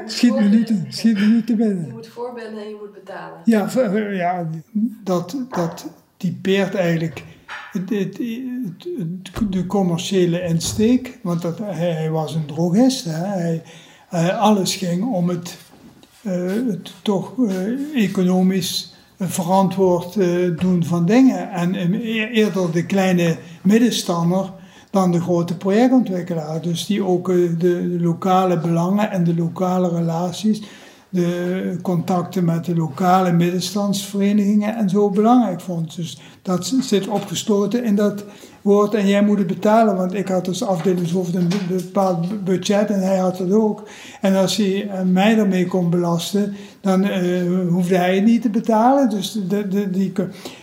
Schiet 0.06 0.34
me 0.34 0.48
niet, 0.48 0.66
te- 0.66 0.84
schiet 0.88 1.18
me 1.18 1.26
niet 1.26 1.46
te 1.46 1.56
binnen. 1.56 1.97
En 2.26 2.68
je 2.68 2.76
moet 2.80 2.92
betalen. 2.92 3.38
Ja, 3.44 3.68
ja 4.10 4.48
dat, 5.04 5.36
dat 5.48 5.86
typeert 6.16 6.74
eigenlijk 6.74 7.24
het, 7.72 8.16
de 9.50 9.64
commerciële 9.66 10.42
insteek. 10.42 11.18
Want 11.22 11.42
dat, 11.42 11.58
hij, 11.58 11.92
hij 11.92 12.10
was 12.10 12.34
een 12.34 12.46
drogist. 12.46 13.04
Hè. 13.04 13.60
Hij, 14.08 14.34
alles 14.34 14.74
ging 14.74 15.04
om 15.04 15.28
het, 15.28 15.56
eh, 16.22 16.52
toch 17.02 17.32
eh, 17.46 18.04
economisch 18.04 18.94
verantwoord 19.18 20.16
eh, 20.16 20.28
doen 20.58 20.84
van 20.84 21.06
dingen. 21.06 21.50
En 21.50 21.74
e- 21.74 22.28
eerder 22.30 22.72
de 22.72 22.86
kleine 22.86 23.36
middenstander 23.62 24.52
dan 24.90 25.12
de 25.12 25.20
grote 25.20 25.56
projectontwikkelaar. 25.56 26.60
Dus 26.60 26.86
die 26.86 27.04
ook 27.04 27.26
de, 27.26 27.56
de 27.56 27.96
lokale 28.00 28.60
belangen 28.60 29.10
en 29.10 29.24
de 29.24 29.34
lokale 29.34 29.88
relaties, 29.88 30.62
de 31.08 31.76
contacten 31.82 32.44
met 32.44 32.64
de 32.64 32.76
lokale 32.76 33.32
middenstandsverenigingen 33.32 34.76
en 34.76 34.88
zo 34.88 35.10
belangrijk 35.10 35.60
vond. 35.60 35.96
Dus 35.96 36.20
dat 36.42 36.74
zit 36.80 37.08
opgestoten 37.08 37.84
in 37.84 37.96
dat 37.96 38.24
woord 38.62 38.94
en 38.94 39.06
jij 39.06 39.22
moet 39.22 39.38
het 39.38 39.46
betalen, 39.46 39.96
want 39.96 40.14
ik 40.14 40.28
had 40.28 40.48
als 40.48 40.64
afdelingshoofd 40.64 41.34
een 41.34 41.48
be- 41.48 41.74
bepaald 41.74 42.44
budget 42.44 42.90
en 42.90 43.02
hij 43.02 43.16
had 43.16 43.38
het 43.38 43.52
ook. 43.52 43.88
En 44.20 44.36
als 44.36 44.56
hij 44.56 44.88
eh, 44.88 45.02
mij 45.02 45.34
daarmee 45.34 45.66
kon 45.66 45.90
belasten, 45.90 46.54
dan 46.80 47.04
eh, 47.04 47.22
hoefde 47.68 47.96
hij 47.96 48.14
het 48.14 48.24
niet 48.24 48.42
te 48.42 48.50
betalen. 48.50 49.10
Dus 49.10 49.32
de, 49.48 49.68
de, 49.68 49.90
die, 49.90 50.12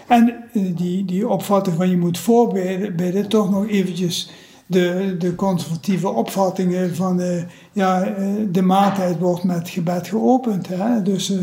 en 0.08 0.34
eh, 0.53 0.62
die, 0.75 1.05
die 1.05 1.27
opvatting 1.27 1.75
van 1.75 1.89
je 1.89 1.97
moet 1.97 2.17
voorbidden, 2.17 2.95
bidden, 2.95 3.27
toch 3.27 3.51
nog 3.51 3.67
eventjes 3.67 4.29
de, 4.65 5.15
de 5.19 5.36
conservatieve 5.36 6.10
opvattingen 6.10 6.95
van 6.95 7.21
eh, 7.21 7.43
ja, 7.71 8.04
eh, 8.04 8.28
de 8.49 8.62
maaltijd 8.62 9.19
wordt 9.19 9.43
met 9.43 9.69
gebed 9.69 10.08
geopend. 10.08 10.67
Hè? 10.67 11.01
Dus, 11.01 11.32
eh, 11.32 11.39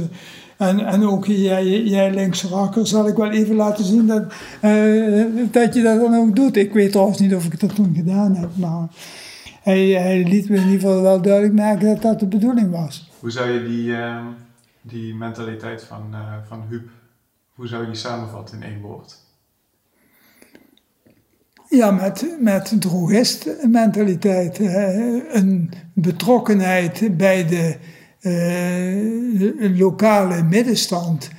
en, 0.68 0.78
en 0.78 1.06
ook 1.06 1.26
jij, 1.26 1.82
jij 1.82 2.14
linkse 2.14 2.48
rakker 2.48 2.86
zal 2.86 3.08
ik 3.08 3.16
wel 3.16 3.30
even 3.30 3.54
laten 3.54 3.84
zien 3.84 4.06
dat, 4.06 4.22
dat 5.52 5.74
je 5.74 5.82
dat 5.82 6.00
dan 6.00 6.14
ook 6.14 6.36
doet. 6.36 6.56
Ik 6.56 6.72
weet 6.72 6.92
trouwens 6.92 7.18
niet 7.18 7.34
of 7.34 7.44
ik 7.44 7.60
dat 7.60 7.74
toen 7.74 7.94
gedaan 7.94 8.34
heb, 8.34 8.50
maar 8.56 8.88
hij, 9.62 10.22
liet 10.24 10.48
me 10.48 10.56
in 10.56 10.62
ieder 10.62 10.80
geval 10.80 11.02
wel 11.02 11.22
duidelijk 11.22 11.54
merken 11.54 11.86
dat 11.86 12.02
dat 12.02 12.20
de 12.20 12.26
bedoeling 12.26 12.70
was. 12.70 13.10
Hoe 13.18 13.30
zou 13.30 13.50
je 13.50 13.64
die, 13.64 13.94
die 14.82 15.14
mentaliteit 15.14 15.84
van, 15.84 16.14
van 16.48 16.62
Huub, 16.68 16.88
hoe 17.54 17.66
zou 17.66 17.82
je 17.82 17.88
die 17.88 17.98
samenvatten 17.98 18.62
in 18.62 18.68
één 18.68 18.80
woord? 18.80 19.21
Ja, 21.72 21.90
met, 21.90 22.26
met 22.40 22.74
drogistmentaliteit. 22.78 24.58
eh, 24.60 25.34
een 25.34 25.70
betrokkenheid 25.92 27.16
bij 27.16 27.46
de 27.46 27.76
eh, 28.20 29.78
lokale 29.78 30.42
middenstand. 30.42 31.30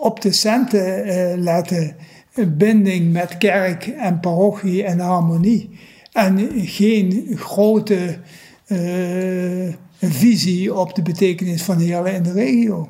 Op 0.00 0.20
de 0.20 0.32
centen 0.32 1.04
eh, 1.04 1.38
letten. 1.38 1.96
Een 2.34 2.56
binding 2.56 3.12
met 3.12 3.38
kerk 3.38 3.86
en 3.86 4.20
parochie 4.20 4.84
en 4.84 4.98
harmonie. 4.98 5.78
En 6.12 6.50
geen 6.54 7.32
grote 7.34 8.18
eh, 8.66 9.74
visie 10.00 10.74
op 10.74 10.94
de 10.94 11.02
betekenis 11.02 11.62
van 11.62 11.78
Heerlen 11.78 12.14
in 12.14 12.22
de 12.22 12.32
regio. 12.32 12.88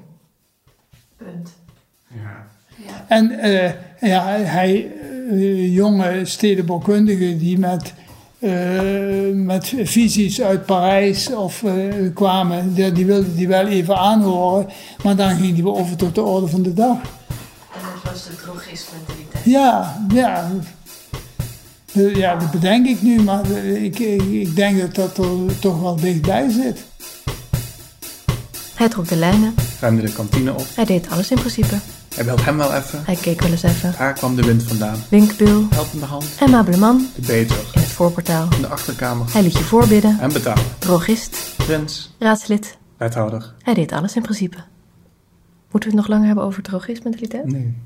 Punt. 1.17 1.51
Ja. 2.07 2.47
En 3.09 3.31
eh, 3.31 3.73
ja, 4.01 4.27
hij, 4.41 4.93
jonge 5.73 6.21
stedenbouwkundigen 6.25 7.39
die 7.39 7.59
met, 7.59 7.93
eh, 8.39 8.51
met 9.35 9.73
visies 9.83 10.41
uit 10.41 10.67
Parijs 10.67 11.33
of, 11.35 11.63
eh, 11.63 11.75
kwamen, 12.15 12.75
die, 12.75 12.93
die 12.93 13.07
wilden 13.07 13.37
die 13.37 13.49
wel 13.49 13.67
even 13.67 13.97
aanhoren, 13.97 14.67
maar 15.03 15.17
dan 15.17 15.37
ging 15.37 15.55
die 15.55 15.67
over 15.69 15.97
tot 15.97 16.15
de 16.15 16.23
orde 16.23 16.47
van 16.49 16.63
de 16.63 16.75
dag. 16.75 16.97
En 16.97 17.81
dat 18.03 18.13
was 18.13 18.25
de 18.27 18.37
drogist-mentaliteit. 18.37 19.45
Ja, 19.45 20.07
ja. 20.15 20.51
Eh, 21.95 22.15
Ja, 22.15 22.37
dat 22.37 22.51
bedenk 22.51 22.87
ik 22.87 23.03
nu, 23.03 23.21
maar 23.23 23.51
eh, 23.51 23.85
ik, 23.85 23.99
ik, 23.99 24.23
ik 24.23 24.57
denk 24.57 24.81
dat 24.81 24.95
dat 24.95 25.19
er 25.19 25.59
toch 25.61 25.81
wel 25.81 25.97
dichtbij 25.97 26.51
zit. 26.51 26.85
Hij 28.75 28.89
trok 28.89 29.09
de 29.09 29.17
lijnen. 29.17 29.55
Ruimde 29.81 30.03
de 30.03 30.13
kantine 30.13 30.53
op. 30.53 30.67
Hij 30.75 30.85
deed 30.85 31.11
alles 31.11 31.31
in 31.31 31.39
principe. 31.39 31.75
Hij 32.19 32.27
belt 32.27 32.45
hem 32.45 32.57
wel 32.57 32.75
even. 32.75 33.03
Hij 33.05 33.15
keek 33.15 33.41
wel 33.41 33.51
eens 33.51 33.63
even. 33.63 33.95
Daar 33.99 34.13
kwam 34.13 34.37
de 34.37 34.43
wind 34.43 34.63
vandaan. 34.63 34.99
Winkbeel. 35.11 35.67
Helpende 35.71 36.05
hand. 36.05 36.37
Aimable 36.41 36.77
man. 36.77 37.07
De 37.15 37.27
beter. 37.27 37.57
In 37.57 37.81
het 37.81 37.91
voorportaal. 37.91 38.49
In 38.55 38.61
de 38.61 38.67
achterkamer. 38.67 39.33
Hij 39.33 39.43
liet 39.43 39.53
je 39.53 39.65
voorbidden. 39.65 40.19
En 40.21 40.33
betalen. 40.33 40.65
Drogist. 40.79 41.55
Prins. 41.57 42.15
Raadslid. 42.19 42.79
Wethouder. 42.97 43.55
Hij 43.63 43.75
deed 43.75 43.93
alles 43.93 44.17
in 44.17 44.23
principe. 44.23 44.57
Moeten 45.71 45.91
we 45.91 45.97
het 45.97 46.07
nog 46.07 46.09
langer 46.09 46.27
hebben 46.27 46.45
over 46.45 46.63
drogist-mentaliteit? 46.63 47.53
Nee. 47.53 47.77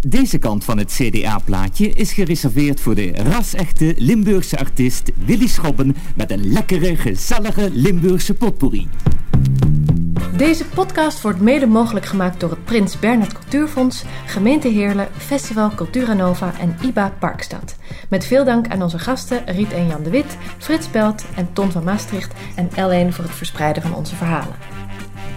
Deze 0.00 0.38
kant 0.38 0.64
van 0.64 0.78
het 0.78 0.92
CDA-plaatje 0.92 1.88
is 1.88 2.12
gereserveerd 2.12 2.80
voor 2.80 2.94
de 2.94 3.12
ras-echte 3.12 3.94
Limburgse 3.96 4.58
artiest 4.58 5.10
Willy 5.26 5.46
Schobben 5.46 5.96
met 6.16 6.30
een 6.30 6.52
lekkere, 6.52 6.96
gezellige 6.96 7.70
Limburgse 7.72 8.34
potpourri. 8.34 8.88
Deze 10.30 10.64
podcast 10.64 11.20
wordt 11.20 11.40
mede 11.40 11.66
mogelijk 11.66 12.06
gemaakt 12.06 12.40
door 12.40 12.50
het 12.50 12.64
Prins 12.64 12.98
Bernhard 12.98 13.32
Cultuurfonds, 13.32 14.04
Gemeente 14.26 14.68
Heerlen, 14.68 15.08
Festival 15.16 15.70
Cultura 15.74 16.12
Nova 16.12 16.52
en 16.60 16.76
IBA 16.82 17.12
Parkstad. 17.18 17.76
Met 18.08 18.24
veel 18.24 18.44
dank 18.44 18.68
aan 18.68 18.82
onze 18.82 18.98
gasten 18.98 19.46
Riet 19.46 19.72
en 19.72 19.86
Jan 19.86 20.02
de 20.02 20.10
Wit, 20.10 20.36
Frits 20.58 20.90
Belt 20.90 21.24
en 21.36 21.52
Ton 21.52 21.70
van 21.70 21.84
Maastricht 21.84 22.32
en 22.56 22.70
L1 22.70 23.14
voor 23.14 23.24
het 23.24 23.34
verspreiden 23.34 23.82
van 23.82 23.94
onze 23.94 24.16
verhalen. 24.16 24.54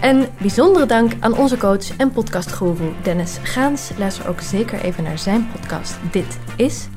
En 0.00 0.28
bijzondere 0.38 0.86
dank 0.86 1.12
aan 1.20 1.36
onze 1.36 1.56
coach 1.56 1.96
en 1.96 2.10
podcastguru 2.10 2.92
Dennis 3.02 3.38
Gaans. 3.42 3.90
Luister 3.98 4.28
ook 4.28 4.40
zeker 4.40 4.80
even 4.80 5.04
naar 5.04 5.18
zijn 5.18 5.48
podcast 5.52 5.96
Dit 6.10 6.38
Is. 6.56 6.88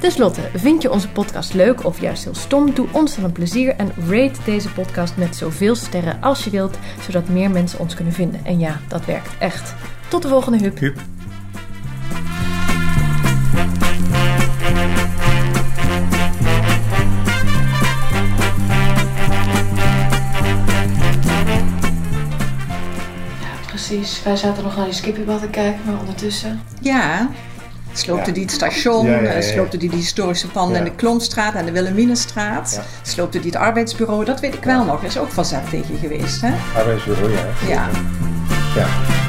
Ten 0.00 0.10
slotte, 0.10 0.40
vind 0.54 0.82
je 0.82 0.90
onze 0.90 1.08
podcast 1.08 1.54
leuk 1.54 1.84
of 1.84 2.00
juist 2.00 2.24
heel 2.24 2.34
stom? 2.34 2.74
Doe 2.74 2.86
ons 2.92 3.14
dan 3.14 3.24
een 3.24 3.32
plezier 3.32 3.76
en 3.76 3.92
rate 4.08 4.40
deze 4.44 4.72
podcast 4.72 5.16
met 5.16 5.36
zoveel 5.36 5.74
sterren 5.74 6.22
als 6.22 6.44
je 6.44 6.50
wilt, 6.50 6.78
zodat 7.00 7.28
meer 7.28 7.50
mensen 7.50 7.78
ons 7.78 7.94
kunnen 7.94 8.12
vinden. 8.12 8.44
En 8.44 8.58
ja, 8.58 8.80
dat 8.88 9.04
werkt 9.04 9.38
echt. 9.38 9.74
Tot 10.08 10.22
de 10.22 10.28
volgende 10.28 10.58
Huub. 10.58 10.78
Huub. 10.78 10.98
Precies, 23.66 24.22
wij 24.22 24.36
zaten 24.36 24.62
nog 24.62 24.76
naar 24.76 24.84
die 24.84 24.94
skippiebal 24.94 25.38
te 25.38 25.48
kijken, 25.48 25.80
maar 25.86 26.00
ondertussen... 26.00 26.60
Ja, 26.80 27.30
sloopte 27.92 28.32
die 28.32 28.42
het 28.42 28.52
station, 28.52 29.08
eh, 29.08 29.42
sloopte 29.42 29.76
die 29.76 29.90
de 29.90 29.96
historische 29.96 30.46
panden 30.48 30.78
in 30.78 30.84
de 30.84 30.94
Klomstraat 30.94 31.54
en 31.54 31.64
de 31.64 31.72
Wilhelminastraat, 31.72 32.80
sloopte 33.02 33.40
die 33.40 33.50
het 33.50 33.60
arbeidsbureau, 33.60 34.24
dat 34.24 34.40
weet 34.40 34.54
ik 34.54 34.64
wel 34.64 34.84
nog, 34.84 35.02
is 35.02 35.18
ook 35.18 35.32
verzet 35.32 35.70
tegen 35.70 35.98
geweest, 35.98 36.40
hè? 36.40 36.52
Arbeidsbureau, 36.76 37.30
ja. 37.32 37.46
Ja. 37.68 37.88
Ja. 38.76 39.19